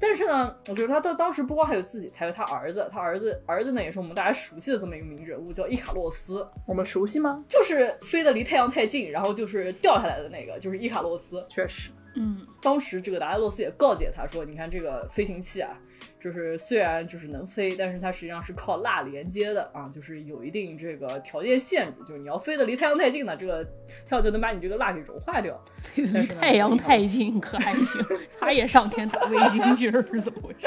[0.00, 7.44] 但是呢，我觉得他他当时不光还有自己，还有他儿子，他儿子儿子呢也是我们大家熟悉的这么一个名人物，叫伊卡洛斯，我们熟悉吗？
[7.48, 11.44] 就是飞得离太阳太近，然后就是掉下来的那个，就是伊卡洛斯。
[11.48, 15.78] 确实，嗯当时这个达埃洛斯也告诫他说：“你看这个飞行器啊，
[16.20, 23.64] 就是虽然就是能飞，但是它实际上是靠蜡连接的啊，就是有一定这个条件限制，就是你要飞得离太阳太近呢，这个
[24.06, 25.58] 太阳就能把你这个蜡给融化掉。
[25.94, 28.04] 离太阳太近可还行，
[28.38, 30.66] 他也上天打卫星去了是怎么回事？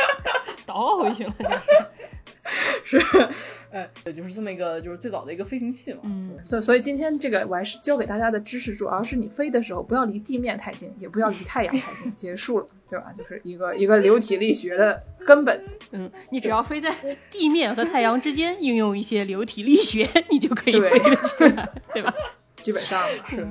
[0.65, 1.49] 倒回去了这
[2.85, 2.99] 是。
[2.99, 3.29] 是，
[3.71, 5.99] 哎，对，就是这么一个就是最早的一个飞行器嘛。
[6.03, 13.13] 嗯，所所以今天这个我还是教给大家的知识，主要是你飞的时候不要离地面太近，也不要离 太阳太近，结束了，对吧？
[13.17, 15.63] 就是一个一个流体力学的根本。
[15.91, 16.93] 嗯，你只要飞在
[17.29, 22.13] 地面和太阳之间，应用一些流体力学，你就可以对飞得起来， 对吧？
[22.57, 23.47] 基本上是，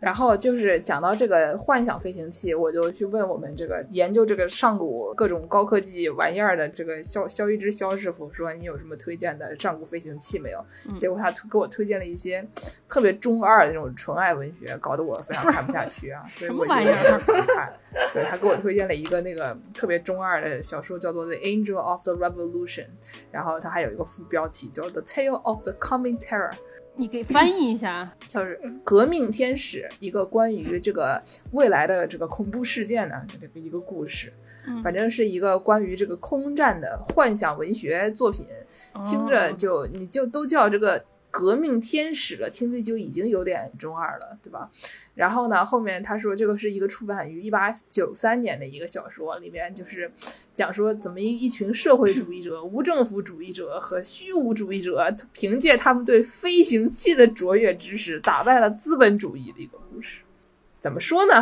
[0.00, 10.64] 然后就是讲到这个幻想飞行器，我就去问我们这个研究这个上古各种高科技玩意儿的这个肖肖一之肖师傅，说你有什么推荐的上古飞行器没有？
[10.88, 12.46] 嗯结果他推给我推荐了一些
[12.88, 17.72] 特别中二的那种纯爱文学，搞得我非常看不下去啊， 所以我就什么玩意儿仔细看。
[18.12, 22.84] 对他给我推荐了一个那个特别中二的小说，叫做《The Angel of the Revolution》，
[23.32, 26.50] 然后它还有一个副标题叫《The Tale of the Coming Terror》。
[26.98, 28.12] 你给翻译一下。
[28.26, 31.22] 就是革命天使，一个关于这个
[31.52, 34.32] 未来的这个恐怖事件的，这个一个故事，
[34.66, 34.82] 嗯。
[34.82, 38.46] 反正是一个关于这个空战的幻想文学作品，
[39.04, 44.70] 听着哦就你就都叫这个革命天使了，听着就已经有点中二了，对吧？
[45.14, 50.10] 然后呢，后面他说这个是一个出版于一八九三年的一个小说，里面就是
[50.54, 60.22] 讲说怎么一一群社会主义者、无政府主义者和虚无主义者，凭借他们对飞行器的卓越知识，打败了资本主义的一个故事。
[60.80, 61.34] 怎么说呢？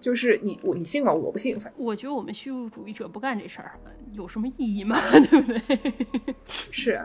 [0.00, 1.12] 就是你我你信吗？
[1.12, 3.72] 我不信，反正我觉得我们虚无主义者不干这事儿，
[4.12, 4.96] 有什么意义吗？
[5.10, 6.36] 对不对？
[6.46, 7.02] 是，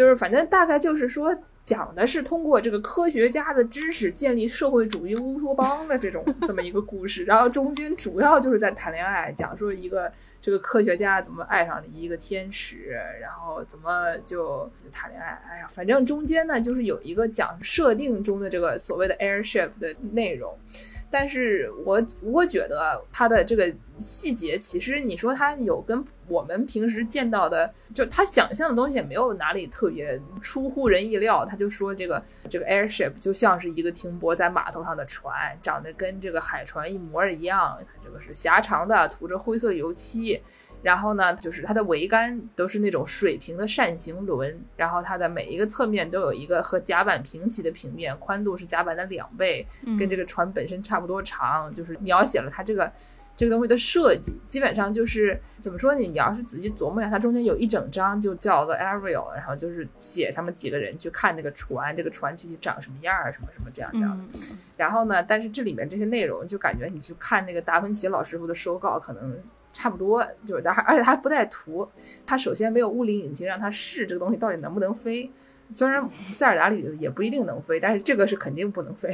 [0.00, 15.38] 就是反正大概就是说，讲的是通过这个科学家的知识建立社会主义乌托邦的这种 这么一个故事，然后中间主要就是在谈恋爱，讲述一个这个科学家怎么爱上了一个天使，然后怎么就谈恋爱。
[15.50, 20.56] 哎呀，反正中间呢就是有一个讲设定中的这个所谓的 airship 的内容。
[21.10, 31.44] 但是我我觉得它的这个细节，其实你说它有跟我们平时见到的，就他想象的东西也没有哪里特别出乎人意料。
[31.44, 40.40] 他就说这个这个 airship 就像是一个停泊在码头上的船，长得跟这个海船一模一样，这个是狭长的，涂着灰色油漆。
[40.82, 49.66] 然后呢，就是它的桅杆都是那种水平的扇形轮，然后它的每一个侧面都有一个和甲板平齐的平面，宽度是甲板的两倍，
[49.98, 52.90] 跟这个船本身差不多长，就是描写了它这个
[53.36, 54.34] 这个东西的设计。
[54.46, 56.00] 基本上就是怎么说呢？
[56.00, 64.24] 你要是仔细琢磨一下，它中间有一整章就叫做 Ariel，然后就是写他们几个人去看那个船，这个船具体长什么样儿，什么什么这样这样的。
[64.34, 69.38] 嗯，然后呢，但是这里面这些内容就感觉你去看那个达芬奇老师傅的手稿，可能
[69.72, 71.88] 差不多，就是他，而且他还不带图。
[72.26, 75.30] 它首先没有物理引擎让它试这个东西到底能不能飞。
[75.72, 79.08] 虽然塞尔达里也不一定能飞，但是这个是肯定不能飞。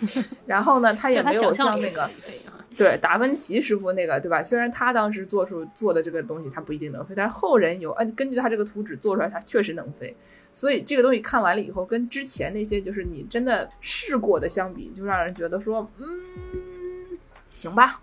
[0.44, 2.10] 然后呢，他也没有像那个。
[2.74, 4.42] 对达芬奇师傅那个，对吧？
[4.42, 10.16] 虽然他当时做出做的这个东西，他不一定能飞，但是后人有按根据他这个图纸做出来，他确实能飞。
[10.54, 16.06] 所以这个东西看完了以后，跟之前那些就是你真的试过的相比，就让人觉得说，嗯，
[17.50, 18.00] 行吧。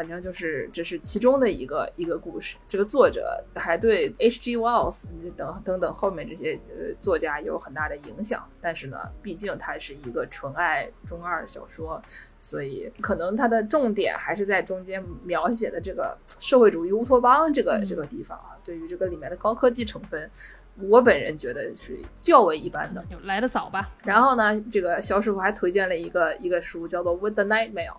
[0.00, 2.56] 啊反反正就是这是其中的一个一个故事。
[2.66, 4.56] 这个作者还对 H.G.
[4.56, 5.04] Wells
[5.36, 12.02] 等等等后面这些呃作家有很大的影响，但是呢，毕竟它是一个纯爱中二小说，
[12.38, 18.56] 所以可能它的重点还是在中间描写的这个社会主义乌托邦这个这个地方啊。
[18.64, 20.30] 对于这个里面的高科技成分，
[20.76, 23.04] 我本人觉得是较为一般的。
[23.10, 23.86] 有来的早吧？
[24.02, 27.92] 然后呢，这个肖师傅还推荐了一个一个书，叫做《With the Night Mail》，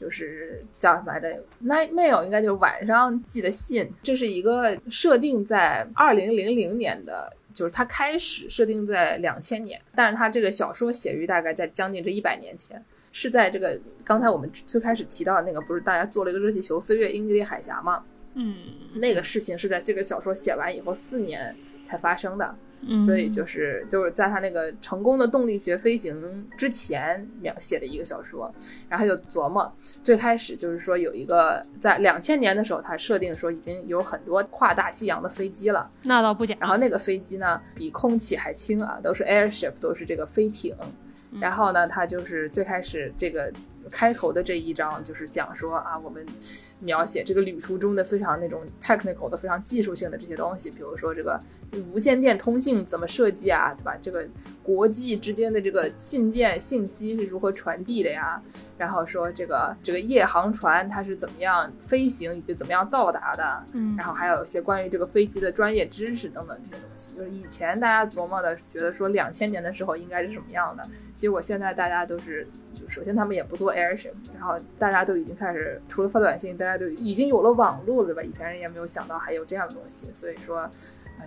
[0.00, 1.28] 就是叫什么来着？
[1.64, 3.90] 《Night Mail》应该就是晚上寄的信。
[4.02, 12.82] 这是一个设定在二零零零年的，就是它开始设定在两千年，但是它这个小说写于大概在将近这一百年前，
[13.12, 18.04] 是在这个刚才我们最开始提到的那个，不是大家做了一个热气球飞越英吉利海峡吗？
[18.34, 18.54] 嗯，
[18.94, 22.54] 那个事情是在这个小说写完以后四年才发生的。
[22.80, 28.52] 嗯所以就是就是在他那个成功的动力学飞行之前描写的一个小说，
[28.88, 29.70] 然后他就琢磨，
[30.04, 36.56] 最开始就是说有一个在两千年的时候，他设定说已经有很多跨大西洋的飞机了，那倒不假。
[36.60, 40.76] 然后那个飞机呢比空气还轻啊，都是 airship，都是这个飞艇。
[41.40, 43.52] 然后呢，他就是最开始这个
[43.90, 46.24] 开头的这一章就是讲说啊，我们
[46.80, 51.40] 描写这个旅途中的非常那种 technical 的、非常技术性的这些东西，比如说这个
[51.92, 53.96] 无线电通信怎么设计啊，对吧？
[54.00, 54.26] 这个
[54.62, 58.40] 国际之间的这个信件信息是如何传递的呀？
[58.76, 78.22] 然后说这个这个夜航船它是怎么样飞行以及怎么样到达的，嗯然后还有一些关于这个飞机的专业知识等等这些东西，就是以前大家琢磨的，觉得说两千年的时候应该是什么样的，结果现在大家都是，就首先他们也不做 airship，然后大家都已经开始除了发短信，大家都已经有了网络了，对吧？
[78.22, 80.70] 以前人也没有想到还有这样的东西，所以说，啊、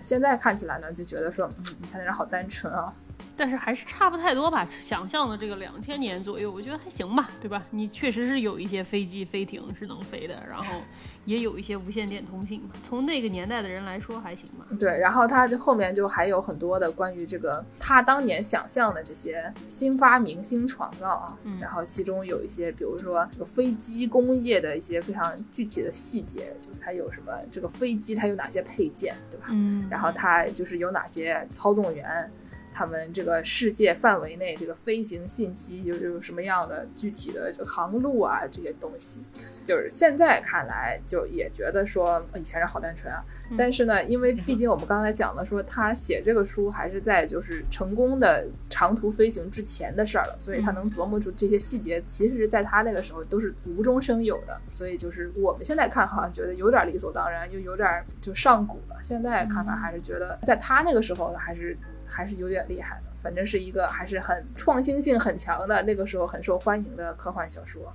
[0.00, 2.92] 现在看起来呢，就觉得说，嗯，以前的人好单纯啊，
[3.36, 7.62] 但是还是差不太多吧，想象的这个两千年左右，我觉得还行吧，对吧？
[7.70, 10.80] 你确实是有一些飞机、飞艇是能飞的，然后
[11.24, 12.70] 也有一些无线电通信嘛。
[12.82, 14.66] 从那个年代的人来说，还行吧。
[14.78, 29.46] 对，然后他就后面就还有很多的关于这个他当年想象的这些新发明、新创造啊，嗯然后其中有一些，比如说这个飞机工业的一些非常具体的细节，就是它有什么这个飞机它有哪些配件，对吧？
[29.50, 32.30] 嗯然后它就是有哪些操纵员，
[32.74, 39.20] 他们这个世界范围内这个飞行信息有有什么样的具体的航路啊这些东西，
[39.64, 43.56] 就是现在看来就也觉得说以前人好单纯啊，嗯。
[43.56, 61.76] 但是呢，因为 毕竟我们刚才讲了说他写这个书还是在就是成功的长途飞行之前的事儿了，所以他能琢磨出这些细节，其实是在他那个时候都是无中生有的，所以就是我们现在看好像觉得有点理所当然，又有点就上古了，现在看看还是觉得在他那个时候还是
[62.12, 67.92] 还是有点厉害的，反正是一个还是很创新性很强的，那个时候很受欢迎的科幻小说。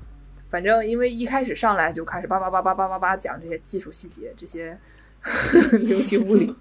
[0.49, 4.77] 反正因为一开始上来就开始叭叭叭叭叭叭叭讲这些技术细节，这些
[5.83, 6.55] 流体物理，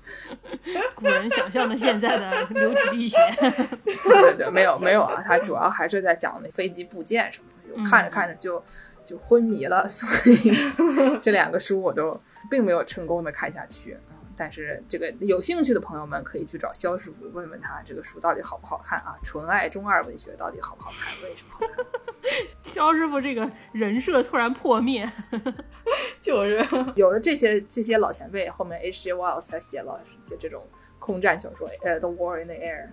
[0.97, 3.51] 古人想象的现在的流体力学，对
[4.35, 8.61] 对对，没有没有啊，他主要还是在讲那飞机部件什么的，看着看着就
[9.05, 10.53] 就昏迷了，所以
[11.23, 13.97] 这两个书我都并没有成功的看下去。
[14.37, 19.17] 嗯但是这个有兴趣的朋友们可以去找肖师傅问问他这个书到底好不好看啊？
[19.23, 21.15] 纯爱中二文学到底好不好看？
[21.23, 21.85] 为什么好看？
[22.63, 25.11] 肖师傅这个人设突然破灭。
[26.21, 26.63] 就是
[26.97, 29.13] 有了这些这些老前辈，后面 H.G.
[29.13, 30.63] Wells 才写了这这种
[30.99, 32.89] 空战小说，呃，《The War in the Air》，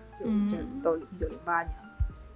[0.50, 1.84] 就就这都一九零八年了。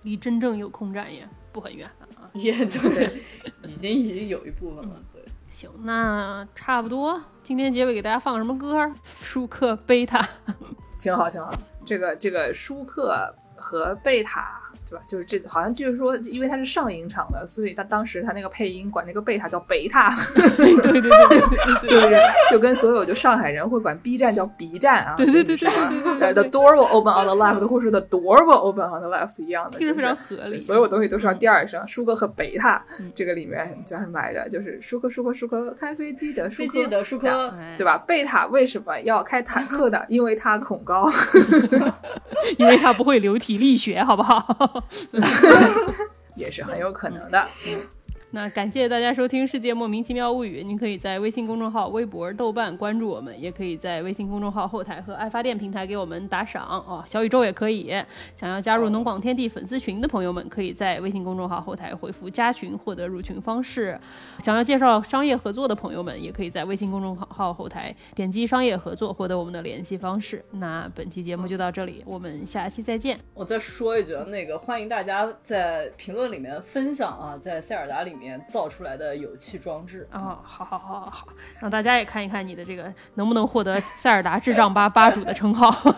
[0.02, 2.28] 离真正有空战也不很远了啊。
[2.34, 3.22] 也对，
[3.62, 5.17] 已经已经有一部分了，对。
[5.58, 7.20] 行，那差不多。
[7.42, 8.88] 今天结尾给大家放什么歌？
[9.02, 10.24] 舒克贝塔。
[11.00, 11.52] 挺好，挺好。
[11.84, 15.02] 这个这个舒克和贝塔，对吧？
[15.06, 22.16] 就是这好像据说，因为它是上影厂的，所以他当时他那个配音管那个贝塔叫贝塔，对对对对就是
[22.50, 28.84] 就跟所有就上海人会管 B 站叫 B 站啊，对对对对对对 The door will open on the left，或者说 The door will open
[28.84, 30.58] on the left 一样的，就是非常合理。
[30.60, 31.86] 所有东西都是要第二声。
[31.86, 32.84] 舒克和贝塔
[33.14, 34.48] 这个里面叫什么来着？
[34.48, 37.98] 就是舒克舒克舒克开飞机的舒克的舒克，对吧？
[37.98, 40.04] 贝塔为什么要开坦克的？
[40.08, 41.10] 因为他恐高。
[42.56, 44.77] 因为他不会流体力学，好不好？
[46.34, 47.48] 也是很有可能的。
[48.32, 57.02] 那感谢大家收听《世界莫名其妙物语》，您可以在微信公众号、微博、豆瓣关注我们，也可以在微信公众号后台和爱发电平台给我们打赏哦。
[57.06, 57.90] 小宇宙也可以。
[58.36, 63.98] 想要加入农广天地粉丝群的朋友们，可以在微信公众号后台回复“加群”获得入群方式。
[64.44, 70.44] 想要介绍商业合作的朋友们，也可以在微信公众号后台点击“商业合作”获得我们的联系方式。
[70.50, 73.18] 那本期节目就到这里，我们下期再见。
[73.32, 80.08] 我再说一句，那个欢迎大家在评论里面分享啊，在塞尔达里面造出来的有趣装置。
[80.12, 81.28] 哦，好好好好好，
[81.60, 85.74] 让大家也看一看你的这个能不能获得塞尔达智障吧吧主的称号。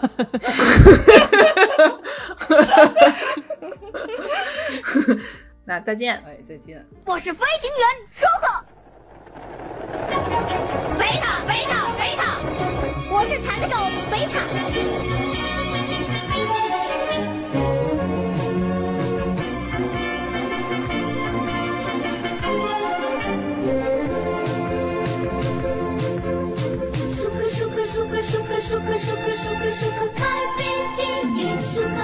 [5.64, 6.16] 那再见。
[6.26, 6.84] 哎，再见。
[7.06, 8.64] 我是飞行员舒克。
[10.98, 12.38] 贝塔，贝塔，贝塔，
[13.10, 13.76] 我是弹手
[14.10, 15.59] 贝塔。
[29.00, 30.20] 舒克舒克舒克开
[30.58, 30.60] 飞
[30.94, 30.98] 机
[31.34, 31.96] 一舒克，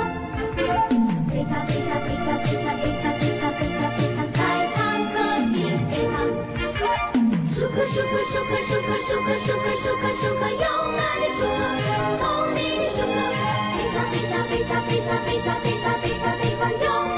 [1.29, 4.39] 贝塔贝塔贝塔贝塔贝塔贝塔贝塔贝塔开
[4.75, 4.77] 坦
[5.13, 5.15] 克
[5.53, 5.55] 一
[5.91, 6.15] 贝塔，
[7.47, 10.65] 舒克舒克舒克舒克舒克舒克舒克舒克勇
[10.97, 11.61] 敢的舒克，
[12.17, 12.25] 聪
[12.55, 13.15] 明的舒克，
[13.77, 17.16] 贝塔贝塔贝塔贝塔贝塔贝塔贝塔贝塔勇